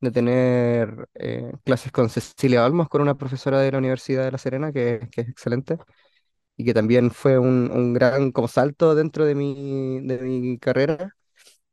de 0.00 0.10
tener 0.10 1.08
eh, 1.14 1.52
clases 1.64 1.92
con 1.92 2.08
Cecilia 2.10 2.64
Olmos, 2.66 2.88
con 2.88 3.02
una 3.02 3.16
profesora 3.16 3.60
de 3.60 3.72
la 3.72 3.78
Universidad 3.78 4.24
de 4.24 4.32
La 4.32 4.38
Serena, 4.38 4.72
que, 4.72 5.08
que 5.12 5.22
es 5.22 5.28
excelente 5.28 5.78
y 6.56 6.64
que 6.64 6.74
también 6.74 7.10
fue 7.10 7.38
un, 7.38 7.70
un 7.72 7.92
gran 7.94 8.32
como 8.32 8.48
salto 8.48 8.94
dentro 8.94 9.24
de 9.24 9.34
mi, 9.34 10.00
de 10.06 10.18
mi 10.18 10.58
carrera 10.58 11.16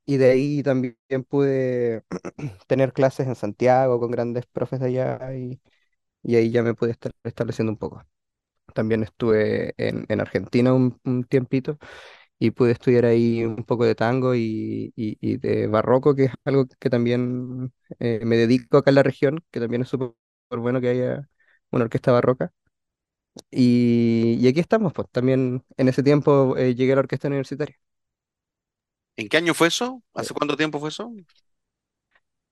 y 0.05 0.17
de 0.17 0.31
ahí 0.31 0.63
también 0.63 0.97
pude 1.29 2.03
tener 2.67 2.93
clases 2.93 3.27
en 3.27 3.35
Santiago 3.35 3.99
con 3.99 4.11
grandes 4.11 4.45
profes 4.47 4.79
de 4.79 4.87
allá 4.87 5.35
y, 5.35 5.61
y 6.23 6.35
ahí 6.37 6.51
ya 6.51 6.63
me 6.63 6.73
pude 6.75 6.91
estar 6.91 7.11
estableciendo 7.23 7.71
un 7.73 7.77
poco. 7.79 8.03
También 8.73 9.03
estuve 9.03 9.73
en, 9.77 10.05
en 10.09 10.21
Argentina 10.21 10.73
un, 10.73 10.99
un 11.05 11.23
tiempito 11.25 11.77
y 12.39 12.51
pude 12.51 12.71
estudiar 12.71 13.05
ahí 13.05 13.43
un 13.45 13.63
poco 13.65 13.85
de 13.85 13.95
tango 13.95 14.35
y, 14.35 14.93
y- 14.95 15.17
y 15.21 15.37
de 15.37 15.67
barroco, 15.67 16.15
que 16.15 16.25
es 16.25 16.31
algo 16.45 16.67
que 16.79 16.89
también 16.89 17.73
eh, 17.99 18.21
me 18.25 18.37
dedico 18.37 18.77
acá 18.77 18.91
en 18.91 18.95
la 18.95 19.03
región, 19.03 19.43
que 19.51 19.59
también 19.59 19.83
es 19.83 19.89
súper 19.89 20.13
bueno 20.51 20.81
que 20.81 20.89
haya 20.89 21.29
una 21.71 21.85
orquesta 21.85 22.11
barroca. 22.11 22.53
Y, 23.51 24.37
y 24.39 24.47
aquí 24.47 24.59
estamos, 24.59 24.93
pues 24.93 25.07
también 25.11 25.63
en 25.77 25.87
ese 25.87 26.03
tiempo 26.03 26.57
eh, 26.57 26.75
llegué 26.75 26.93
a 26.93 26.95
la 26.95 27.01
orquesta 27.01 27.27
universitaria. 27.27 27.77
¿En 29.17 29.29
qué 29.29 29.37
año 29.37 29.53
fue 29.53 29.67
eso? 29.67 30.03
Eh, 30.15 30.21
¿Hace 30.21 30.33
cuánto 30.33 30.57
tiempo 30.57 30.79
fue 30.79 30.89
eso? 30.89 31.11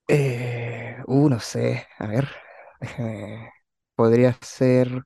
Eh, 0.07 0.97
uh, 1.07 1.29
no 1.29 1.39
sé, 1.39 1.85
a 1.99 2.07
ver, 2.07 2.29
podría 3.95 4.37
ser 4.41 5.03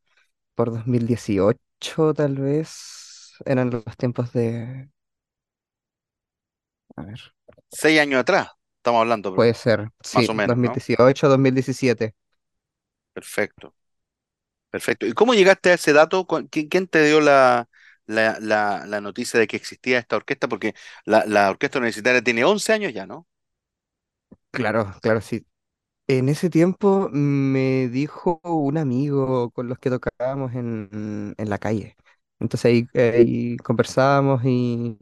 por 0.55 0.71
2018 0.71 2.13
tal 2.15 2.35
vez, 2.37 2.69
eran 3.45 3.69
los 3.71 3.83
tiempos 3.97 4.33
de, 4.33 4.89
a 6.95 7.01
ver, 7.03 7.19
Seis 7.69 7.99
años 7.99 8.21
atrás, 8.21 8.49
estamos 8.77 9.01
hablando, 9.01 9.31
bro, 9.31 9.49
puede 9.49 9.53
ser, 9.53 9.89
más 10.11 10.27
sí, 10.27 10.29
o 10.29 10.33
menos, 10.33 10.61
¿no? 10.63 10.83
2018, 10.83 11.27
2017. 11.29 12.15
Perfecto, 13.13 13.75
perfecto. 14.69 15.05
¿Y 15.07 15.13
cómo 15.13 15.33
llegaste 15.35 15.71
a 15.71 15.75
ese 15.75 15.93
dato? 15.93 16.27
¿Cu- 16.27 16.47
¿Quién, 16.51 16.69
quién 16.69 16.87
te 16.87 17.05
dio 17.05 17.21
la, 17.21 17.69
la, 18.07 18.37
la, 18.41 18.85
la 18.87 19.01
noticia 19.01 19.39
de 19.39 19.47
que 19.47 19.57
existía 19.57 19.99
esta 19.99 20.17
orquesta? 20.17 20.47
Porque 20.49 20.75
la, 21.05 21.25
la 21.27 21.49
orquesta 21.51 21.79
universitaria 21.79 22.23
tiene 22.23 22.45
11 22.45 22.73
años 22.73 22.93
ya, 22.93 23.07
¿no? 23.07 23.27
Claro, 24.51 24.93
claro, 25.01 25.21
sí. 25.21 25.45
En 26.07 26.29
ese 26.29 26.49
tiempo 26.49 27.09
me 27.11 27.89
dijo 27.89 28.41
un 28.43 28.77
amigo 28.77 29.51
con 29.51 29.69
los 29.69 29.79
que 29.79 29.89
tocábamos 29.91 30.53
en, 30.55 31.35
en 31.37 31.49
la 31.51 31.59
calle. 31.59 31.97
Entonces 32.41 32.87
ahí, 32.93 33.57
conversábamos 33.59 34.43
y, 34.45 34.97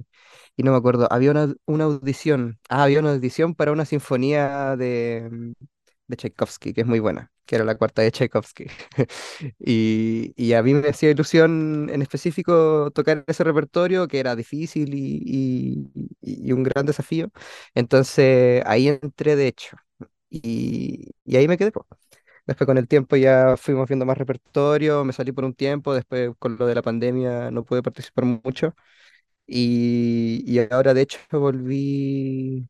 y 0.58 0.64
no 0.64 0.72
me 0.72 0.78
acuerdo, 0.78 1.08
había 1.12 1.32
una, 1.32 1.54
una 1.66 1.86
audición, 1.86 2.60
ah, 2.70 2.84
había 2.84 3.00
una 3.00 3.12
audición 3.14 3.56
para 3.56 3.72
una 3.72 3.86
sinfonía 3.86 4.76
de, 4.78 5.54
de 6.08 6.16
Tchaikovsky, 6.18 6.74
que 6.74 6.82
es 6.82 6.88
muy 6.88 7.00
buena, 7.00 7.32
que 7.46 7.56
era 7.56 7.66
la 7.66 7.76
cuarta 7.78 8.02
de 8.02 8.12
Tchaikovsky. 8.12 8.66
Y, 9.60 10.34
y 10.38 10.54
a 10.54 10.64
mí 10.64 10.74
me 10.74 10.90
hacía 10.90 11.12
ilusión 11.12 11.90
en 11.92 12.02
específico 12.02 12.92
tocar 12.92 13.24
ese 13.28 13.44
repertorio, 13.44 14.08
que 14.08 14.20
era 14.20 14.36
difícil 14.36 14.94
y, 14.94 15.90
y 16.22 16.52
un 16.52 16.64
gran 16.64 16.86
desafío. 16.86 17.30
Entonces 17.76 18.64
ahí 18.66 18.88
entré 18.90 19.36
de 19.36 19.48
hecho. 19.48 19.78
Y, 20.30 21.12
y 21.26 21.38
ahí 21.38 21.48
me 21.48 21.58
quedé. 21.58 21.72
Después 22.50 22.68
con 22.68 22.78
el 22.80 22.90
tiempo 22.90 23.16
ya 23.18 23.58
fuimos 23.58 23.88
viendo 23.90 24.06
más 24.08 24.18
repertorio, 24.20 25.06
me 25.06 25.14
salí 25.14 25.32
por 25.34 25.46
un 25.46 25.54
tiempo, 25.56 25.94
después 25.96 26.32
con 26.40 26.58
lo 26.58 26.68
de 26.68 26.76
la 26.76 26.84
pandemia 26.84 27.52
no 27.52 27.64
pude 27.66 27.84
participar 27.84 28.26
mucho 28.26 28.76
y, 29.48 30.44
y 30.48 30.60
ahora 30.74 30.94
de 30.94 31.02
hecho 31.04 31.20
volví, 31.32 32.68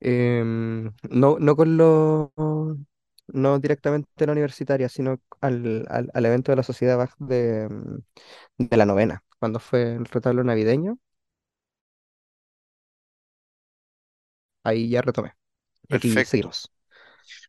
Em, 0.00 0.92
no, 1.10 1.38
no 1.38 1.56
con 1.56 1.76
lo, 1.78 2.32
no 3.28 3.58
directamente 3.58 4.24
a 4.24 4.26
la 4.26 4.32
universitaria, 4.32 4.88
sino 4.88 5.20
al, 5.40 5.86
al, 5.88 6.10
al 6.12 6.26
evento 6.26 6.52
de 6.52 6.56
la 6.56 6.62
sociedad 6.62 6.98
Bach 6.98 7.14
de, 7.18 7.68
mm, 7.70 8.22
de 8.68 8.76
la 8.76 8.86
novena, 8.86 9.24
cuando 9.38 9.60
fue 9.60 9.94
el 9.94 10.04
retablo 10.06 10.44
navideño, 10.44 10.98
ahí 14.62 14.88
ya 14.90 15.02
retomé. 15.02 15.32
Y 16.02 16.24
Perfecto. 16.24 16.26
seguimos. 16.26 16.72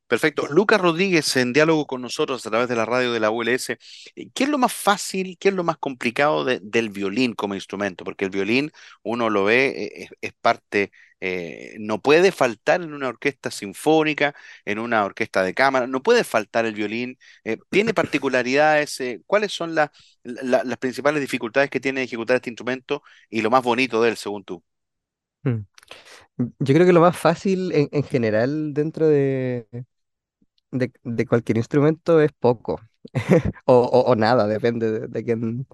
Perfecto. 0.07 0.45
Lucas 0.47 0.79
Rodríguez 0.79 1.35
en 1.35 1.51
diálogo 1.51 1.87
con 1.87 1.99
nosotros 2.01 2.45
a 2.45 2.49
través 2.51 2.67
de 2.69 2.75
la 2.75 2.85
radio 2.85 3.11
de 3.11 3.19
la 3.19 3.31
ULS. 3.31 3.77
Eh, 4.15 4.29
¿Qué 4.35 4.43
es 4.43 4.49
lo 4.49 4.59
más 4.59 4.71
fácil, 4.73 5.35
qué 5.39 5.49
es 5.49 5.55
lo 5.55 5.63
más 5.63 5.77
complicado 5.79 6.45
de- 6.45 6.59
del 6.61 6.89
violín 6.89 7.33
como 7.33 7.55
instrumento? 7.55 8.03
Porque 8.03 8.25
el 8.25 8.29
violín, 8.31 8.71
uno 9.01 9.31
lo 9.31 9.45
ve, 9.45 9.67
eh, 10.03 10.09
es, 10.21 10.33
parte, 10.33 10.91
eh, 11.21 11.75
no 11.79 11.99
puede 12.01 12.31
faltar 12.31 12.83
en 12.83 12.93
una 12.93 13.07
orquesta 13.07 13.49
sinfónica, 13.49 14.35
en 14.63 14.77
una 14.77 15.03
orquesta 15.05 15.41
de 15.43 15.55
cámara, 15.55 15.87
no 15.87 16.03
puede 16.03 16.23
faltar 16.23 16.65
el 16.67 16.75
violín. 16.75 17.17
Tiene 17.71 17.93
particularidades. 17.95 19.01
¿cuáles 19.25 19.53
son 19.53 19.73
la- 19.75 19.91
la- 20.23 20.63
las 20.63 20.77
principales 20.77 21.19
dificultades 21.21 21.69
que 21.71 21.79
tiene 21.79 22.03
ejecutar 22.03 22.35
este 22.35 22.49
instrumento 22.51 23.01
y 23.29 23.41
lo 23.41 23.49
más 23.49 23.63
bonito 23.63 24.01
de 24.03 24.09
él, 24.09 24.17
según 24.17 24.43
tú? 24.43 24.63
Mm. 25.43 25.59
Yo 26.37 26.73
creo 26.75 26.85
que 26.85 26.93
lo 26.93 27.01
más 27.01 27.17
fácil 27.17 27.71
en 27.73 28.03
general 28.03 28.73
dentro 28.73 29.07
de, 29.07 29.67
de, 30.71 30.91
de 31.03 31.25
cualquier 31.25 31.57
instrumento 31.57 32.21
es 32.21 32.31
poco, 32.33 32.81
o, 33.65 33.75
o- 34.07 34.15
nada, 34.15 34.47
depende 34.47 34.91
de, 34.91 35.07
de 35.07 35.23
quién, 35.23 35.67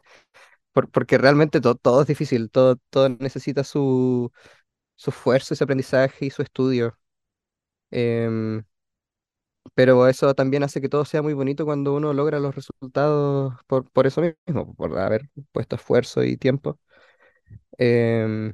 por- 0.73 0.89
porque 0.91 1.17
realmente 1.19 1.61
to- 1.61 1.75
todo 1.75 2.01
es 2.01 2.07
difícil, 2.07 2.51
todo, 2.51 2.77
todo 2.91 3.09
necesita 3.09 3.63
su, 3.65 4.31
su 4.95 5.11
esfuerzo, 5.11 5.55
su 5.55 5.63
aprendizaje 5.65 6.25
y 6.27 6.31
su 6.31 6.41
estudio. 6.43 6.97
Em, 7.91 8.63
pero 9.73 10.07
eso 10.07 10.33
también 10.35 10.63
hace 10.63 10.81
que 10.81 10.89
todo 10.89 11.05
sea 11.05 11.21
muy 11.21 11.33
bonito 11.33 11.65
cuando 11.65 11.93
uno 11.95 12.13
logra 12.13 12.39
los 12.39 12.55
resultados 12.55 13.53
por, 13.67 13.89
por 13.91 14.07
eso 14.07 14.21
mismo, 14.47 14.73
por 14.75 14.97
haber 14.99 15.29
puesto 15.51 15.75
esfuerzo 15.75 16.23
y 16.23 16.37
tiempo. 16.37 16.79
Em, 17.77 18.53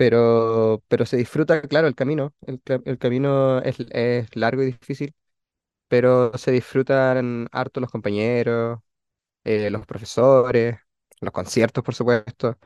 pero, 0.00 0.82
pero 0.88 1.04
se 1.04 1.18
disfruta, 1.18 1.60
claro, 1.62 1.86
el 1.86 1.94
camino. 1.94 2.32
El, 2.46 2.62
el 2.86 2.98
camino 2.98 3.58
es, 3.60 3.76
es 3.90 4.34
largo 4.34 4.62
y 4.62 4.66
difícil, 4.66 5.14
pero 5.88 6.36
se 6.38 6.52
disfrutan 6.52 7.48
harto 7.52 7.80
los 7.80 7.90
compañeros, 7.90 8.80
eh, 9.44 9.70
los 9.70 9.86
profesores, 9.86 10.78
los 11.20 11.32
conciertos, 11.32 11.84
por 11.84 11.94
supuesto. 11.94 12.58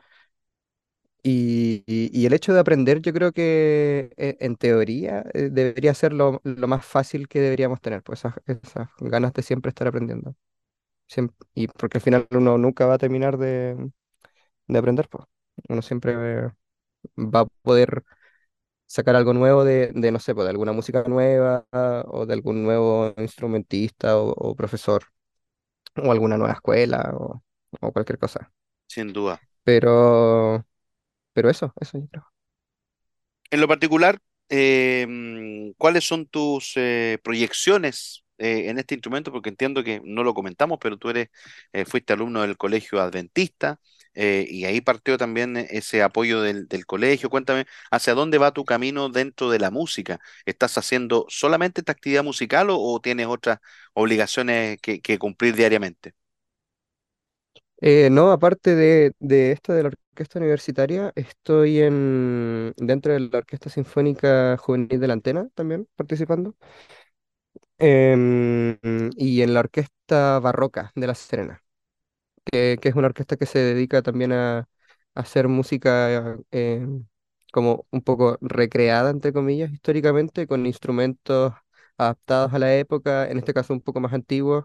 Y, 1.26 1.82
y- 1.86 2.10
y 2.12 2.26
el 2.26 2.34
hecho 2.34 2.52
de 2.52 2.60
aprender, 2.60 3.00
yo 3.00 3.12
creo 3.14 3.32
que 3.32 4.10
eh, 4.18 4.36
en 4.40 4.56
teoría 4.56 5.24
eh, 5.32 5.48
debería 5.50 5.94
ser 5.94 6.12
lo, 6.12 6.40
lo 6.44 6.68
más 6.68 6.84
fácil 6.84 7.28
que 7.28 7.40
deberíamos 7.40 7.80
tener, 7.80 8.02
pues 8.02 8.20
esas, 8.20 8.34
esas 8.46 8.88
ganas 9.00 9.32
de 9.32 9.42
siempre 9.42 9.70
estar 9.70 9.86
aprendiendo. 9.88 10.34
Siem- 11.08 11.32
y 11.54 11.68
porque 11.68 11.98
al 11.98 12.02
final 12.02 12.26
uno 12.32 12.58
nunca 12.58 12.86
va 12.86 12.94
a 12.94 12.98
terminar 12.98 13.38
de, 13.38 13.90
de 14.68 14.78
aprender, 14.78 15.08
pues. 15.10 15.24
Uno 15.68 15.82
siempre 15.82 16.52
va 17.16 17.40
a 17.40 17.46
poder 17.62 18.04
sacar 18.86 19.16
algo 19.16 19.34
nuevo 19.34 19.64
de, 19.64 19.92
de, 19.94 20.12
no 20.12 20.20
sé, 20.20 20.34
pues, 20.34 20.46
de 20.46 20.50
alguna 20.50 20.72
música 20.72 21.04
nueva 21.08 21.66
o 22.06 22.26
de 22.26 22.34
algún 22.34 22.64
nuevo 22.64 23.14
instrumentista 23.18 24.18
o, 24.18 24.30
o 24.32 24.56
profesor 24.56 25.04
o 26.04 26.10
alguna 26.12 26.36
nueva 26.38 26.54
escuela 26.54 27.12
o, 27.16 27.42
o 27.80 27.92
cualquier 27.92 28.18
cosa. 28.18 28.52
Sin 28.88 29.12
duda. 29.12 29.40
Pero, 29.64 30.64
pero 31.34 31.50
eso, 31.50 31.72
eso 31.80 31.98
yo 31.98 32.08
creo. 32.08 32.26
En 33.50 33.60
lo 33.60 33.68
particular, 33.68 34.18
eh, 34.48 35.06
mm, 35.08 35.72
¿cuáles 35.78 36.04
son 36.04 36.26
tus 36.26 36.72
eh, 36.76 37.18
proyecciones 37.22 38.24
eh, 38.38 38.68
en 38.68 38.78
este 38.78 38.94
instrumento? 38.94 39.30
Porque 39.32 39.50
entiendo 39.50 39.84
que 39.84 40.00
no 40.04 40.24
lo 40.24 40.34
comentamos, 40.34 40.78
pero 40.80 40.96
tú 40.98 41.10
eres, 41.10 41.28
eh, 41.72 41.84
fuiste 41.84 42.12
alumno 42.12 42.42
del 42.42 42.56
colegio 42.56 43.00
adventista 43.00 43.78
eh, 44.14 44.46
y 44.48 44.64
ahí 44.64 44.80
partió 44.80 45.18
también 45.18 45.56
eh, 45.56 45.66
ese 45.70 46.02
apoyo 46.02 46.40
del, 46.42 46.68
colegio. 46.86 47.30
Cuéntame, 47.30 47.66
¿hacia 47.90 48.14
dónde 48.14 48.38
va 48.38 48.52
tu 48.52 48.64
camino 48.64 49.08
dentro 49.08 49.50
de 49.50 49.58
la 49.58 49.70
música? 49.70 50.20
¿Estás 50.46 50.78
haciendo 50.78 51.26
solamente 51.28 51.80
esta 51.80 51.92
actividad 51.92 52.24
musical 52.24 52.68
o, 52.70 53.00
tienes 53.00 53.26
otras 53.26 53.58
obligaciones 53.94 54.78
que, 54.80 55.18
cumplir 55.18 55.54
diariamente? 55.56 56.14
Eh, 57.80 58.08
no, 58.10 58.30
aparte 58.32 58.74
de, 58.74 59.52
esto 59.52 59.72
de 59.72 59.82
la 59.82 59.88
orquesta 59.88 60.38
universitaria, 60.38 61.12
estoy 61.16 61.80
en, 61.80 62.72
dentro 62.76 63.12
de 63.12 63.20
la 63.20 63.38
Orquesta 63.38 63.68
Sinfónica 63.68 64.56
Juvenil 64.56 65.00
de 65.00 65.06
la 65.06 65.12
Antena 65.14 65.48
también 65.54 65.86
participando. 65.96 66.54
Em, 67.78 68.78
y 69.16 69.42
en 69.42 69.54
la 69.54 69.60
Orquesta 69.60 70.38
Barroca 70.40 70.92
de 70.94 71.06
La 71.06 71.14
Serena, 71.14 71.63
que, 72.44 72.78
es 72.82 72.94
una 72.94 73.06
orquesta 73.08 73.36
que 73.36 73.46
se 73.46 73.58
dedica 73.60 74.02
también 74.02 74.32
a, 74.32 74.68
hacer 75.14 75.48
música 75.48 76.36
em, 76.50 77.06
como 77.52 77.86
un 77.90 78.02
poco 78.02 78.38
recreada, 78.40 79.10
entre 79.10 79.32
comillas, 79.32 79.72
históricamente, 79.72 80.46
con 80.46 80.66
instrumentos 80.66 81.52
adaptados 81.98 82.52
a 82.54 82.58
la 82.58 82.74
época, 82.76 83.28
en 83.30 83.38
este 83.38 83.54
caso 83.54 83.72
un 83.74 83.80
poco 83.80 84.00
más 84.00 84.12
antiguos. 84.12 84.64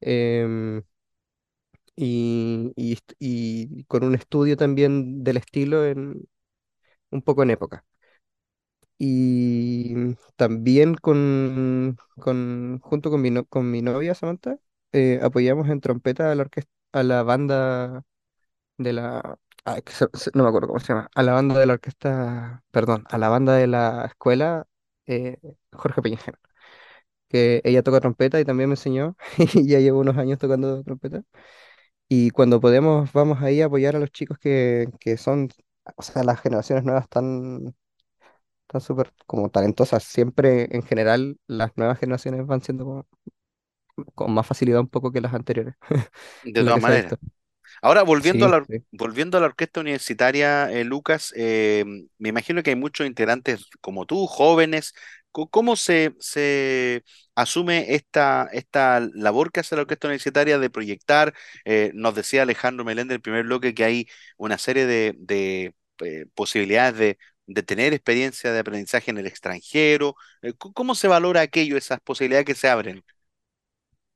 em, 0.00 0.82
y, 1.96 2.72
y 3.18 3.84
con 3.84 4.04
un 4.04 4.14
estudio 4.14 4.56
también 4.56 5.22
del 5.24 5.36
estilo 5.38 5.84
en, 5.86 6.26
un 7.10 7.22
poco 7.22 7.42
en 7.42 7.50
época. 7.52 7.84
Y 8.98 10.14
también 10.36 10.94
con, 10.94 11.96
con, 12.20 12.78
junto 12.82 13.10
con 13.10 13.20
mi, 13.22 13.30
no- 13.30 13.44
con 13.46 13.70
mi 13.70 13.82
novia 13.82 14.14
Samantha, 14.14 14.58
eh, 14.92 15.18
apoyamos 15.22 15.68
en 15.68 15.80
trompeta 15.80 16.30
a 16.30 16.34
la 16.34 16.42
orquesta, 16.42 16.70
a 16.94 17.02
la 17.04 17.22
banda 17.24 18.02
de 18.78 18.92
la, 18.94 19.38
no 20.34 20.42
me 20.44 20.48
acuerdo 20.48 20.68
cómo 20.68 20.80
se 20.80 20.88
llama, 20.88 21.10
a 21.14 21.22
la 21.22 21.32
banda 21.34 21.58
de 21.58 21.66
la 21.66 21.74
orquesta, 21.74 22.64
perdón, 22.70 23.04
a 23.10 23.18
la 23.18 23.28
banda 23.28 23.54
de 23.54 23.66
la 23.66 24.06
escuela 24.06 24.66
eh, 25.06 25.38
Jorge 25.72 26.02
Peñajena, 26.02 26.38
que 27.28 27.62
ella 27.64 27.82
toca 27.82 28.00
trompeta 28.00 28.40
y 28.40 28.44
también 28.44 28.68
me 28.70 28.74
enseñó, 28.74 29.16
y 29.54 29.68
ya 29.68 29.80
llevo 29.80 30.00
unos 30.00 30.16
años 30.18 30.38
tocando 30.38 30.82
trompeta. 30.84 31.22
Y 32.08 32.30
cuando 32.30 32.60
podemos, 32.60 33.12
vamos 33.12 33.42
ahí 33.42 33.62
a 33.62 33.66
apoyar 33.66 33.96
a 33.96 34.00
los 34.00 34.10
chicos 34.12 34.38
que, 34.38 34.88
que 35.00 35.16
son, 35.18 35.50
o 35.96 36.02
sea, 36.02 36.24
las 36.24 36.40
generaciones 36.40 36.84
nuevas 36.84 37.08
tan 37.08 37.74
súper 38.80 39.12
como 39.26 39.50
talentosas. 39.50 40.04
Siempre, 40.04 40.68
en 40.76 40.82
general, 40.82 41.38
las 41.46 41.76
nuevas 41.76 41.98
generaciones 41.98 42.46
van 42.46 42.62
siendo 42.62 42.84
como- 42.84 43.06
con 44.14 44.32
más 44.32 44.46
facilidad 44.46 44.80
un 44.80 44.88
poco 44.88 45.12
que 45.12 45.20
las 45.20 45.34
anteriores, 45.34 45.74
De 46.42 46.64
todas 46.64 46.80
maneras. 46.80 47.14
Ahora, 47.82 48.02
volviendo 48.02 48.46
a 48.46 48.48
la, 48.48 48.64
sí. 48.64 48.84
volviendo 48.92 49.38
a 49.38 49.40
la 49.40 49.46
orquesta 49.46 49.80
universitaria, 49.80 50.70
eh, 50.70 50.84
Lucas, 50.84 51.32
eh, 51.36 51.84
me 52.18 52.28
imagino 52.28 52.62
que 52.62 52.70
hay 52.70 52.76
muchos 52.76 53.06
integrantes 53.06 53.66
como 53.80 54.06
tú, 54.06 54.26
jóvenes. 54.26 54.94
¿Cómo 55.32 55.74
se, 55.74 56.14
se 56.20 57.02
asume 57.34 57.94
esta, 57.94 58.48
esta 58.52 59.00
labor 59.14 59.50
que 59.50 59.58
hace 59.60 59.74
la 59.74 59.82
orquesta 59.82 60.06
universitaria 60.06 60.58
de 60.60 60.70
proyectar? 60.70 61.34
Eh, 61.64 61.90
nos 61.94 62.14
decía 62.14 62.42
Alejandro 62.42 62.84
Meléndez 62.84 63.14
en 63.14 63.16
el 63.16 63.20
primer 63.22 63.44
bloque 63.44 63.74
que 63.74 63.84
hay 63.84 64.06
una 64.36 64.58
serie 64.58 64.86
de, 64.86 65.14
de, 65.18 65.74
posibilidades 66.34 66.96
de, 66.96 67.18
de 67.46 67.62
tener 67.64 67.92
experiencia 67.94 68.52
de 68.52 68.60
aprendizaje 68.60 69.10
en 69.10 69.18
el 69.18 69.26
extranjero. 69.26 70.14
¿cómo 70.58 70.94
se 70.94 71.08
valora 71.08 71.40
aquello, 71.40 71.76
esas 71.76 72.00
posibilidades 72.00 72.46
que 72.46 72.54
se 72.54 72.68
abren? 72.68 73.02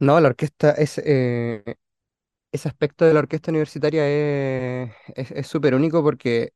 No, 0.00 0.20
la 0.20 0.28
orquesta 0.28 0.70
es, 0.72 0.98
eh, 1.04 1.64
ese 2.52 2.68
aspecto 2.68 3.04
de 3.06 3.14
la 3.14 3.20
orquesta 3.20 3.50
universitaria 3.52 4.08
es, 4.08 4.92
es, 5.16 5.30
es 5.32 5.46
súper 5.48 5.74
único 5.74 6.02
porque 6.02 6.52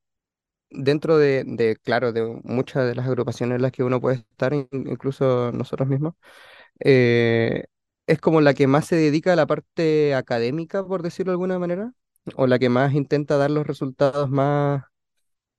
dentro 0.70 1.18
de, 1.18 1.45
de, 1.47 1.76
claro, 1.76 2.12
de 2.12 2.40
muchas 2.45 2.86
de 2.86 2.95
las 2.97 3.07
agrupaciones 3.09 3.57
en 3.57 3.62
las 3.62 3.72
que 3.72 3.84
uno 3.84 4.01
puede 4.01 4.18
estar, 4.18 4.55
in- 4.55 4.68
incluso 4.72 5.53
nosotros 5.53 5.88
mismos, 5.88 6.14
eh, 6.80 7.66
es 8.07 8.20
como 8.20 8.40
la 8.43 8.55
que 8.55 8.66
más 8.68 8.86
se 8.86 8.97
dedica 8.97 9.32
a 9.34 9.36
la 9.36 9.47
parte 9.47 10.14
académica, 10.14 10.86
por 10.86 11.03
decirlo 11.03 11.32
de 11.32 11.34
alguna 11.34 11.59
manera, 11.61 11.93
o 12.36 12.47
la 12.49 12.59
que 12.61 12.68
más 12.70 12.95
intenta 12.95 13.36
dar 13.38 13.51
los 13.53 13.66
resultados 13.66 14.30
más, 14.30 14.84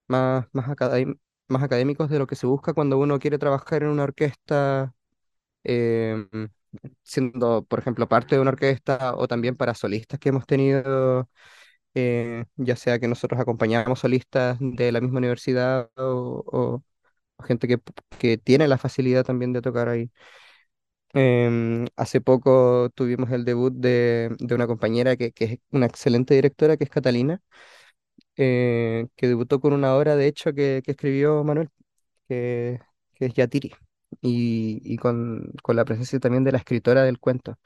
más, 0.08 0.48
más 0.54 1.64
académicos 1.64 2.10
de 2.10 2.20
lo 2.20 2.28
que 2.28 2.36
se 2.36 2.48
busca 2.48 2.74
cuando 2.74 2.98
uno 2.98 3.20
quiere 3.20 3.38
trabajar 3.40 3.84
en 3.84 3.90
una 3.90 4.04
orquesta, 4.04 4.94
em, 5.64 6.30
siendo, 7.04 7.64
por 7.66 7.80
ejemplo, 7.80 8.08
parte 8.08 8.36
de 8.36 8.42
una 8.42 8.52
orquesta 8.52 9.16
o 9.16 9.28
también 9.28 9.56
para 9.56 9.76
solistas 9.76 10.20
que 10.20 10.30
hemos 10.30 10.46
tenido, 10.48 11.30
eh, 11.96 12.46
ya 12.58 12.76
sea 12.78 13.00
que 13.00 13.08
nosotros 13.08 13.40
acompañamos 13.42 14.00
solistas 14.00 14.58
de 14.62 14.92
la 14.92 15.02
misma 15.02 15.20
universidad 15.20 15.90
o, 15.98 16.84
gente 17.46 17.68
que, 17.68 17.80
que 18.20 18.38
tiene 18.38 18.68
la 18.68 18.78
facilidad 18.78 19.26
también 19.26 19.54
de 19.54 19.62
tocar 19.62 19.90
ahí. 19.90 20.12
Em, 21.16 21.86
hace 21.96 22.22
poco 22.22 22.90
tuvimos 22.96 23.30
el 23.32 23.46
debut 23.46 23.72
de, 23.74 24.36
de 24.40 24.56
una 24.56 24.66
compañera 24.66 25.16
que, 25.16 25.32
que 25.32 25.46
es 25.46 25.60
una 25.72 25.86
excelente 25.86 26.34
directora, 26.34 26.76
que 26.76 26.86
es 26.86 26.90
Catalina, 26.90 27.40
eh, 28.38 29.08
que 29.16 29.28
debutó 29.28 29.60
con 29.60 29.74
una 29.74 29.96
obra, 29.96 30.16
de 30.16 30.28
hecho, 30.28 30.54
que, 30.54 30.82
que 30.86 30.92
escribió 30.92 31.44
Manuel. 31.44 31.70
que 33.16 33.26
es 33.26 33.34
Yatiri, 33.34 33.74
y, 34.22 34.82
y 34.84 34.98
con, 34.98 35.52
con 35.64 35.76
la 35.76 35.86
presencia 35.86 36.20
también 36.20 36.44
de 36.44 36.52
la 36.52 36.58
escritora 36.60 37.04
del 37.04 37.20
cuento. 37.20 37.58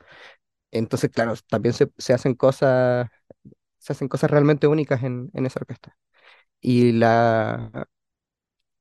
Entonces, 0.72 1.12
claro, 1.12 1.34
también 1.50 1.74
se, 1.74 1.92
se 1.98 2.14
hacen 2.14 2.36
cosas, 2.36 3.10
se 3.80 3.94
hacen 3.94 4.08
cosas 4.10 4.32
realmente 4.32 4.68
únicas 4.68 5.04
en, 5.04 5.32
en 5.34 5.46
esa 5.48 5.60
orquesta. 5.62 5.98
Y 6.62 6.94
la, 6.94 7.88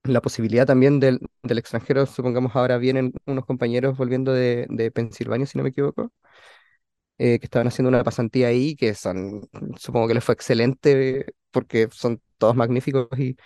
la 0.04 0.20
posibilidad 0.22 0.66
también 0.66 1.00
del, 1.00 1.20
del 1.42 1.58
extranjero, 1.58 2.06
supongamos 2.06 2.54
ahora 2.56 2.78
vienen 2.78 3.12
unos 3.26 3.44
compañeros 3.46 3.96
volviendo 3.98 4.32
de, 4.32 4.66
de 4.70 4.90
Pensilvania, 4.90 5.46
si 5.46 5.58
no 5.58 5.64
me 5.64 5.70
equivoco, 5.70 6.12
eh, 7.18 7.38
que 7.38 7.46
estaban 7.46 7.68
haciendo 7.68 7.88
una 7.88 8.04
pasantía 8.04 8.48
ahí, 8.48 8.76
que 8.76 8.94
son, 8.94 9.48
supongo 9.78 10.08
que 10.08 10.14
les 10.14 10.24
fue 10.24 10.34
excelente 10.34 11.26
porque 11.50 11.88
son 11.92 12.20
todos 12.38 12.56
magníficos 12.56 13.08
y, 13.18 13.36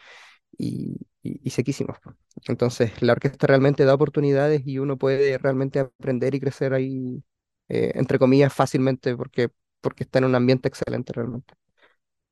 y, 0.58 0.96
y- 1.22 1.40
y 1.46 1.50
sequísimos. 1.50 1.98
Entonces, 2.48 3.00
la 3.02 3.12
orquesta 3.12 3.46
realmente 3.46 3.84
da 3.84 3.94
oportunidades 3.94 4.62
y 4.66 4.78
uno 4.78 4.98
puede 4.98 5.38
realmente 5.38 5.80
aprender 5.80 6.34
y 6.34 6.40
crecer 6.40 6.74
ahí, 6.74 7.22
eh, 7.68 7.92
entre 7.94 8.18
comillas, 8.18 8.52
fácilmente 8.54 9.16
porque, 9.16 9.50
porque 9.80 10.04
está 10.04 10.18
en 10.20 10.26
un 10.26 10.34
ambiente 10.34 10.68
excelente 10.68 11.12
realmente. 11.12 11.54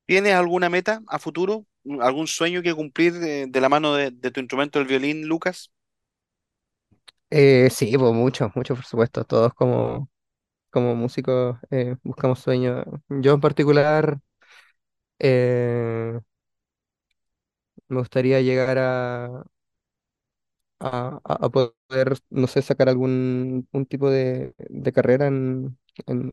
¿Tienes 0.06 0.34
alguna 0.34 0.68
meta 0.70 1.02
a 1.08 1.18
futuro? 1.18 1.66
¿Algún 2.00 2.26
sueño 2.26 2.62
que 2.62 2.74
cumplir 2.74 3.12
de, 3.14 3.46
de 3.46 3.60
la 3.60 3.68
mano 3.68 3.94
de, 3.94 4.10
de 4.10 4.30
tu 4.30 4.40
instrumento, 4.40 4.78
el 4.80 4.86
violín, 4.86 5.26
Lucas? 5.28 5.70
Eh, 7.30 7.68
sí, 7.70 7.96
pues 7.98 8.12
mucho, 8.14 8.50
mucho, 8.54 8.74
por 8.74 8.84
supuesto. 8.84 9.24
Todos 9.24 9.52
como, 9.54 10.08
como 10.70 10.94
músicos 10.94 11.58
eh, 11.70 11.96
buscamos 12.04 12.40
sueños. 12.40 12.84
Yo 13.08 13.34
en 13.34 13.40
particular 13.40 14.20
eh, 15.18 16.18
me 17.88 17.98
gustaría 18.00 18.40
llegar 18.40 18.78
a, 18.78 19.44
a, 20.80 21.48
poder, 21.50 22.18
no 22.30 22.46
sé, 22.46 22.62
sacar 22.62 22.88
algún 22.88 23.68
un 23.72 23.86
tipo 23.86 24.10
de, 24.10 24.54
de 24.58 24.92
carrera 24.92 25.26
en, 25.26 25.78
en, 26.06 26.30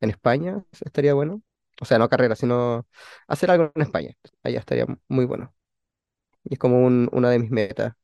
en 0.00 0.10
España. 0.10 0.64
Estaría 0.84 1.14
bueno. 1.14 1.42
O 1.80 1.84
sea, 1.84 1.98
no 1.98 2.08
carrera, 2.08 2.36
sino 2.36 2.86
hacer 3.26 3.50
algo 3.50 3.72
en 3.74 3.82
España. 3.82 4.14
Allá 4.42 4.60
estaría 4.60 4.86
muy 5.08 5.24
bueno. 5.26 5.54
Y 6.44 6.54
es 6.54 6.58
como 6.60 6.84
un- 6.86 7.08
una 7.12 7.30
de 7.30 7.38
mis 7.40 7.50
metas, 7.50 7.94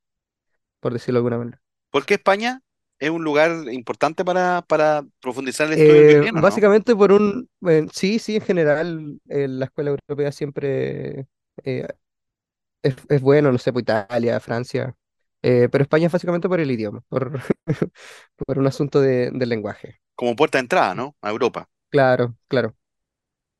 por 0.81 0.93
decirlo 0.95 1.19
de 1.19 1.21
alguna 1.21 1.39
manera. 1.39 1.63
¿Por 1.91 2.07
qué 2.07 2.15
España 2.15 2.63
es 2.99 3.11
un 3.11 3.25
lugar 3.25 3.51
importante 3.73 4.25
para, 4.25 4.63
para 4.63 5.03
profundizar 5.21 5.67
el 5.69 5.75
estudio 5.75 6.05
Eh, 6.13 6.23
básicamente 6.35 6.97
por 6.97 7.13
un, 7.13 7.49
eh, 7.69 7.87
sí, 7.93 8.19
sí, 8.19 8.37
en 8.37 8.43
general 8.43 9.21
eh, 9.29 9.47
la 9.49 9.67
escuela 9.67 9.91
europea 9.91 10.33
siempre 10.33 11.27
eh, 11.65 11.87
es, 12.83 12.97
es 13.09 13.21
bueno, 13.23 13.53
no 13.53 13.59
sé, 13.59 13.73
por 13.73 13.83
Italia, 13.83 14.41
Francia, 14.41 14.97
eh, 15.43 15.69
pero 15.71 15.83
España 15.83 16.07
es 16.07 16.13
básicamente 16.13 16.49
por 16.49 16.61
el 16.61 16.71
idioma, 16.71 17.03
por, 17.09 17.41
por 18.47 18.59
un 18.59 18.67
asunto 18.67 19.01
de, 19.01 19.31
del 19.33 19.49
lenguaje. 19.49 20.01
Como 20.15 20.37
puerta 20.37 20.59
de 20.59 20.63
entrada, 20.63 20.95
¿no? 20.95 21.17
A 21.21 21.31
Europa. 21.31 21.69
Claro, 21.91 22.37
claro. 22.49 22.77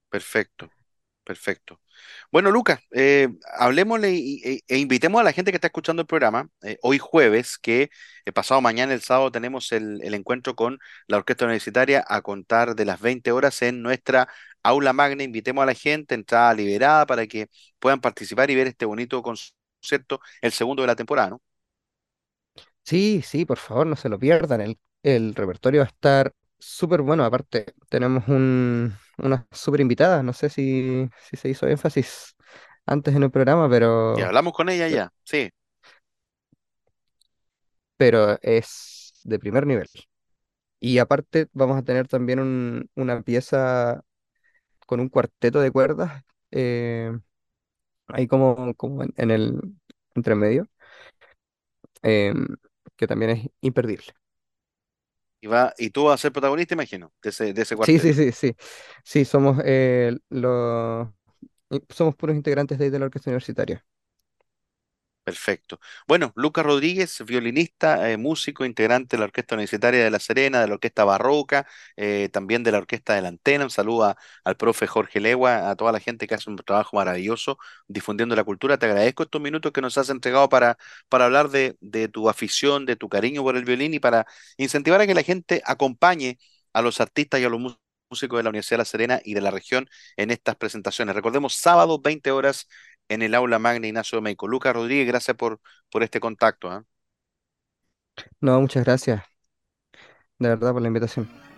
Perfecto, 0.09 0.71
perfecto. 1.25 1.81
Bueno, 2.33 2.51
Lucas, 2.53 2.81
eh, 2.93 3.29
hablemosle 3.59 4.11
e, 4.17 4.61
e 4.69 4.79
invitemos 4.79 5.21
a 5.21 5.25
la 5.25 5.33
gente 5.33 5.51
que 5.51 5.57
está 5.57 5.67
escuchando 5.67 6.03
el 6.03 6.07
programa 6.07 6.49
eh, 6.63 6.79
hoy 6.83 6.99
jueves, 6.99 7.59
que 7.59 7.91
eh, 8.25 8.33
pasado 8.33 8.61
mañana, 8.61 8.95
el 8.95 9.01
sábado, 9.03 9.33
tenemos 9.33 9.73
el, 9.73 10.01
el 10.05 10.15
encuentro 10.15 10.55
con 10.55 10.79
la 11.09 11.17
Orquesta 11.17 11.45
Universitaria 11.45 12.05
a 12.07 12.23
contar 12.23 12.77
de 12.77 12.85
las 12.85 13.01
20 13.01 13.33
horas 13.33 13.61
en 13.63 13.83
nuestra 13.83 14.29
aula 14.63 14.93
magna. 14.93 15.25
Invitemos 15.25 15.63
a 15.63 15.67
la 15.67 15.75
gente, 15.75 16.15
entrada 16.15 16.55
liberada, 16.55 17.05
para 17.07 17.27
que 17.27 17.49
puedan 17.81 18.01
participar 18.01 18.49
y 18.51 18.55
ver 18.55 18.69
este 18.69 18.85
bonito 18.87 19.21
concierto, 19.23 20.21
el 20.41 20.53
segundo 20.53 20.83
de 20.83 20.87
la 20.89 20.97
temporada, 20.97 21.31
¿no? 21.31 21.43
Sí, 22.85 23.23
sí, 23.23 23.45
por 23.45 23.59
favor, 23.59 23.87
no 23.87 23.97
se 23.97 24.09
lo 24.09 24.19
pierdan. 24.19 24.61
El, 24.61 24.79
el 25.03 25.35
repertorio 25.35 25.81
va 25.81 25.85
a 25.87 25.89
estar 25.89 26.33
súper 26.59 27.03
bueno. 27.03 27.25
Aparte, 27.25 27.67
tenemos 27.89 28.27
un, 28.29 28.95
una 29.25 29.47
súper 29.53 29.81
invitada, 29.81 30.23
no 30.23 30.33
sé 30.33 30.49
si, 30.51 31.09
si 31.31 31.37
se 31.37 31.49
hizo 31.51 31.67
énfasis 31.69 32.37
antes 32.87 33.15
en 33.15 33.23
el 33.25 33.31
programa, 33.31 33.69
Y 34.13 34.21
pero, 34.21 34.23
hablamos 34.23 34.53
con 34.53 34.69
ella 34.69 34.89
ya, 34.89 35.13
sí. 35.25 35.51
pero 37.97 38.39
es 38.43 39.13
de 39.25 39.39
primer 39.39 39.67
nivel. 39.67 39.89
Y 40.81 40.99
aparte 40.99 41.49
vamos 41.53 41.79
a 41.79 41.83
tener 41.85 42.09
también 42.09 42.41
un- 42.41 42.91
una 42.97 43.23
pieza 43.23 44.03
con 44.87 45.01
un 45.01 45.09
cuarteto 45.09 45.61
de 45.61 45.71
cuerdas, 45.73 46.25
eh, 46.53 47.13
ahí 48.09 48.27
como, 48.29 48.75
como 48.77 49.03
en, 49.05 49.13
en 49.17 49.31
el 49.31 49.61
entremedio, 50.15 50.69
em, 52.03 52.47
que 52.97 53.07
también 53.07 53.31
es 53.33 53.49
imperdible. 53.61 54.13
Y, 55.41 55.47
va, 55.49 55.75
y 55.79 55.91
tú 55.91 56.05
vas 56.05 56.15
a 56.21 56.23
ser 56.23 56.33
protagonista, 56.33 56.75
imagino, 56.75 57.13
de 57.23 57.31
ese, 57.31 57.53
de 57.55 57.63
ese 57.63 57.77
Sí, 57.81 57.99
sí, 57.99 58.13
cuarteto. 58.13 58.15
sí, 58.15 58.33
sí. 58.33 58.57
Sí, 59.05 59.25
somos 59.25 59.59
eh, 59.65 60.17
los 60.29 61.09
somos 61.91 62.17
puros 62.17 62.37
integrantes 62.37 62.79
de, 62.79 62.91
de 62.91 62.99
la 62.99 63.07
orquesta 63.07 63.31
universitaria. 63.31 63.85
Perfecto. 65.31 65.79
Bueno, 66.09 66.33
Lucas 66.35 66.65
Rodríguez, 66.67 67.23
violinista, 67.25 68.11
eh, 68.11 68.17
músico, 68.17 68.65
integrante 68.65 69.15
de 69.17 69.21
la 69.21 69.27
Orquesta 69.27 69.55
Universitaria 69.55 70.03
de 70.03 70.11
La 70.11 70.19
Serena, 70.19 70.61
de 70.61 70.67
la 70.67 70.75
Orquesta 70.75 71.05
Barroca, 71.05 71.69
eh, 71.97 72.29
también 72.33 72.65
de 72.65 72.73
la 72.73 72.79
Orquesta 72.79 73.15
de 73.15 73.23
la 73.23 73.29
Antena. 73.29 73.63
Un 73.65 73.71
saludo 73.71 74.17
al 74.43 74.57
profe 74.57 74.89
Jorge 74.89 75.21
Legua, 75.21 75.71
a 75.71 75.77
toda 75.77 75.93
la 75.93 76.01
gente 76.01 76.27
que 76.27 76.35
hace 76.35 76.51
un 76.51 76.57
trabajo 76.57 76.97
maravilloso 76.97 77.59
difundiendo 77.87 78.35
la 78.35 78.43
cultura. 78.43 78.77
Te 78.77 78.87
agradezco 78.87 79.23
estos 79.23 79.41
minutos 79.41 79.71
que 79.73 79.81
nos 79.81 79.97
has 79.99 80.11
entregado 80.11 80.49
para, 80.49 80.77
para 81.09 81.27
hablar 81.27 81.49
de, 81.51 81.77
de 81.81 82.09
tu 82.09 82.29
afición, 82.29 82.85
de 82.87 82.97
tu 82.97 83.09
cariño 83.09 83.43
por 83.45 83.57
el 83.57 83.65
violín 83.65 83.95
y 83.95 84.01
para 84.01 84.27
incentivar 84.57 85.01
a 85.01 85.07
que 85.07 85.15
la 85.15 85.23
gente 85.23 85.63
acompañe 85.65 86.39
a 86.73 86.83
los 86.83 87.01
artistas 87.01 87.41
y 87.41 87.45
a 87.45 87.49
los 87.49 87.61
músicos 87.61 87.81
músicos 88.13 88.39
de 88.41 88.43
la 88.43 88.51
Universidad 88.51 88.79
de 88.79 88.81
La 88.81 88.85
Serena 88.87 89.21
y 89.25 89.35
de 89.35 89.41
la 89.41 89.53
región 89.53 89.89
en 90.17 90.33
estas 90.33 90.57
presentaciones. 90.57 91.15
Recordemos, 91.15 91.55
sábado, 91.55 92.01
20 92.01 92.33
horas 92.33 92.67
en 93.11 93.23
el 93.23 93.35
aula 93.35 93.59
magna 93.59 93.87
Ignacio 93.89 94.17
Domeyko. 94.19 94.49
Lucas 94.49 94.75
Rodríguez, 94.75 95.07
gracias 95.09 95.37
por, 95.37 95.61
por 95.91 96.03
este 96.03 96.21
contacto. 96.21 96.71
¿ah? 96.71 96.85
No, 98.41 98.61
muchas 98.61 98.85
gracias, 98.85 99.23
de 100.39 100.49
verdad, 100.49 100.73
por 100.73 100.83
la 100.83 100.89
invitación. 100.89 101.50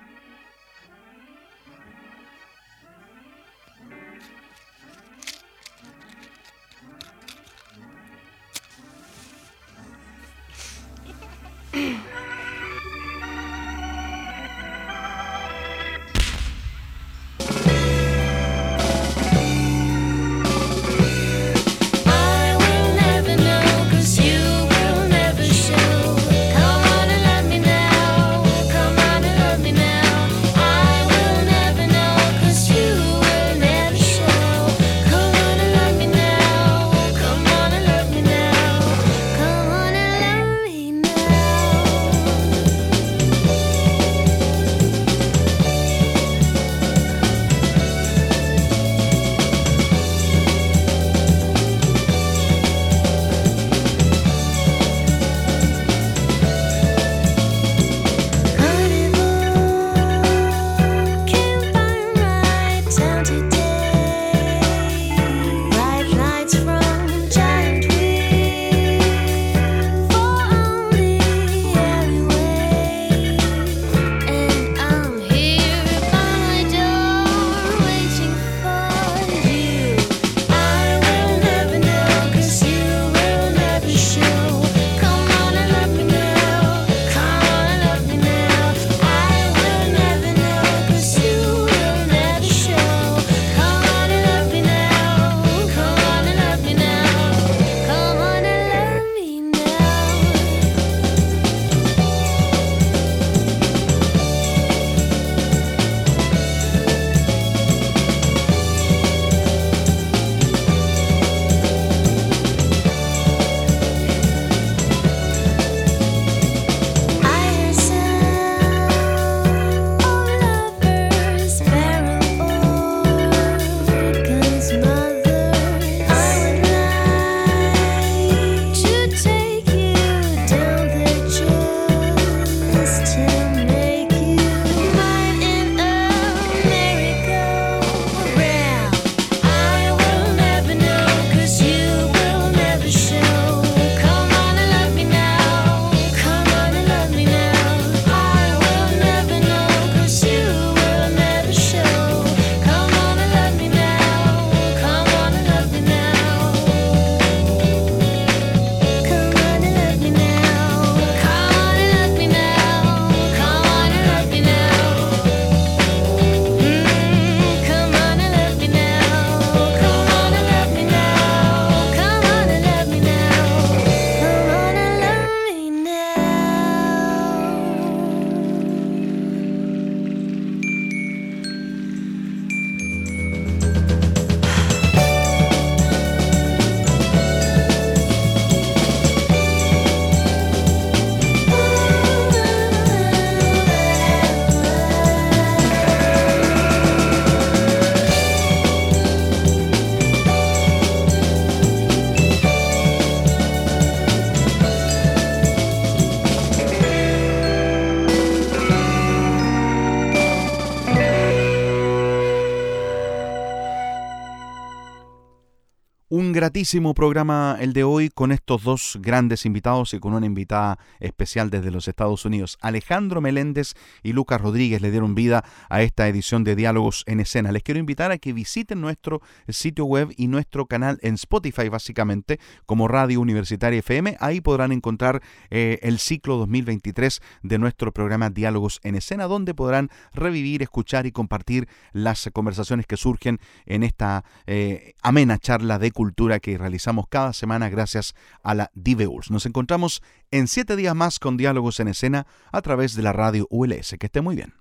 Gratísimo 216.43 216.93
programa 216.93 217.57
el 217.61 217.73
de 217.73 217.85
hoy 217.85 218.09
con 218.09 218.33
estos 218.33 218.65
dos 218.65 218.99
grandes 219.01 219.47
invitados 219.47 219.95
y 219.95 220.01
con 220.01 220.13
una 220.13 220.27
invitada 220.27 220.77
especial 220.99 221.51
desde 221.51 221.71
los 221.71 221.87
Estados 221.87 222.25
Unidos. 222.25 222.59
Alejandro 222.61 223.21
Meléndez 223.21 223.75
y 224.03 224.13
Lucas 224.13 224.41
Rodríguez 224.41 224.83
le 224.83 224.91
dieron 224.91 225.15
vida 225.15 225.45
a 225.69 225.83
esta 225.83 226.09
edición 226.09 226.43
de 226.43 226.57
Diálogos 226.57 227.05
en 227.07 227.21
Escena. 227.21 227.53
Les 227.53 227.63
quiero 227.63 227.79
invitar 227.79 228.11
a 228.11 228.19
que 228.19 228.33
visiten 228.33 228.81
nuestro 228.81 229.23
sitio 229.47 229.85
web 229.85 230.13
y 230.17 230.27
nuestro 230.27 230.67
canal 230.67 230.99
en 231.03 231.15
Spotify, 231.15 231.69
básicamente, 231.69 232.41
como 232.67 232.89
Radio 232.89 233.21
Universitaria 233.21 233.79
FM. 233.79 234.17
Ahí 234.19 234.41
podrán 234.41 234.73
encontrar 234.73 235.23
eh, 235.49 235.79
el 235.83 236.01
ciclo 236.01 236.39
2023 236.39 237.21
de 237.45 237.59
nuestro 237.59 237.93
programa 237.93 238.31
Diálogos 238.31 238.81
en 238.83 238.97
Escena, 238.97 239.29
donde 239.29 239.55
podrán 239.55 239.91
revivir, 240.13 240.63
escuchar 240.63 241.07
y 241.07 241.13
compartir 241.13 241.69
las 241.93 242.29
conversaciones 242.33 242.87
que 242.89 242.97
surgen 242.97 243.39
en 243.65 243.85
esta 243.85 244.25
eh, 244.49 244.95
amena 245.05 245.39
charla 245.39 245.79
de 245.79 245.93
cultura 245.93 246.32
que 246.41 246.59
realizamos 246.59 247.07
cada 247.09 247.33
semana 247.33 247.69
gracias 247.69 248.15
a 248.43 248.55
la 248.55 248.71
DVULS. 248.75 249.31
Nos 249.31 249.47
encontramos 249.47 250.03
en 250.31 250.49
siete 250.49 250.77
días 250.77 250.95
más 250.95 251.19
con 251.19 251.37
Diálogos 251.37 251.81
en 251.81 251.89
Escena 251.89 252.27
a 252.51 252.63
través 252.63 252.95
de 252.95 253.03
la 253.03 253.13
radio 253.13 253.47
ULS. 253.51 253.97
Que 253.99 254.07
esté 254.07 254.21
muy 254.21 254.37
bien. 254.37 254.55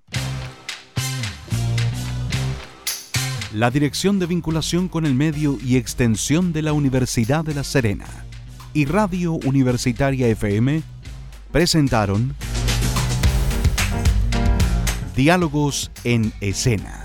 La 3.54 3.70
Dirección 3.70 4.18
de 4.20 4.28
Vinculación 4.28 4.88
con 4.88 5.06
el 5.06 5.14
Medio 5.14 5.58
y 5.62 5.76
Extensión 5.76 6.54
de 6.54 6.62
la 6.62 6.72
Universidad 6.72 7.44
de 7.44 7.54
La 7.54 7.66
Serena 7.66 8.08
y 8.74 8.86
Radio 8.86 9.34
Universitaria 9.34 10.28
FM 10.28 10.82
presentaron 11.52 12.34
Diálogos 15.16 15.92
en 16.06 16.32
Escena 16.40 17.04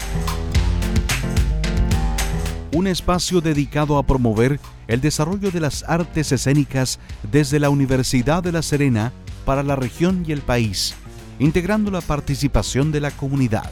un 2.77 2.87
espacio 2.87 3.41
dedicado 3.41 3.97
a 3.97 4.03
promover 4.03 4.61
el 4.87 5.01
desarrollo 5.01 5.51
de 5.51 5.61
las 5.61 5.83
artes 5.85 6.31
escénicas 6.31 6.99
desde 7.33 7.59
la 7.59 7.71
Universidad 7.71 8.43
de 8.43 8.53
La 8.53 8.61
Serena 8.61 9.15
para 9.47 9.63
la 9.63 9.77
región 9.77 10.25
y 10.29 10.33
el 10.33 10.43
país, 10.43 10.95
integrando 11.39 11.91
la 11.91 12.03
participación 12.03 12.93
de 12.93 13.01
la 13.01 13.13
comunidad. 13.13 13.71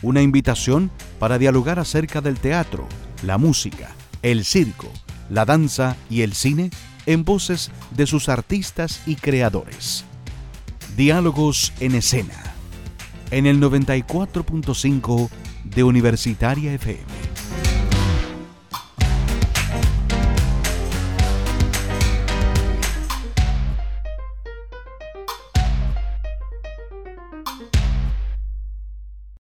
Una 0.00 0.22
invitación 0.22 0.90
para 1.18 1.36
dialogar 1.36 1.78
acerca 1.78 2.22
del 2.22 2.38
teatro, 2.38 2.88
la 3.22 3.36
música, 3.36 3.90
el 4.22 4.46
circo, 4.46 4.90
la 5.28 5.44
danza 5.44 5.96
y 6.08 6.22
el 6.22 6.32
cine 6.32 6.70
en 7.04 7.26
voces 7.26 7.70
de 7.90 8.06
sus 8.06 8.30
artistas 8.30 9.02
y 9.04 9.16
creadores. 9.16 10.06
Diálogos 10.96 11.74
en 11.80 11.96
escena, 11.96 12.54
en 13.30 13.44
el 13.44 13.60
94.5 13.60 15.28
de 15.64 15.84
Universitaria 15.84 16.72
FM. 16.72 17.27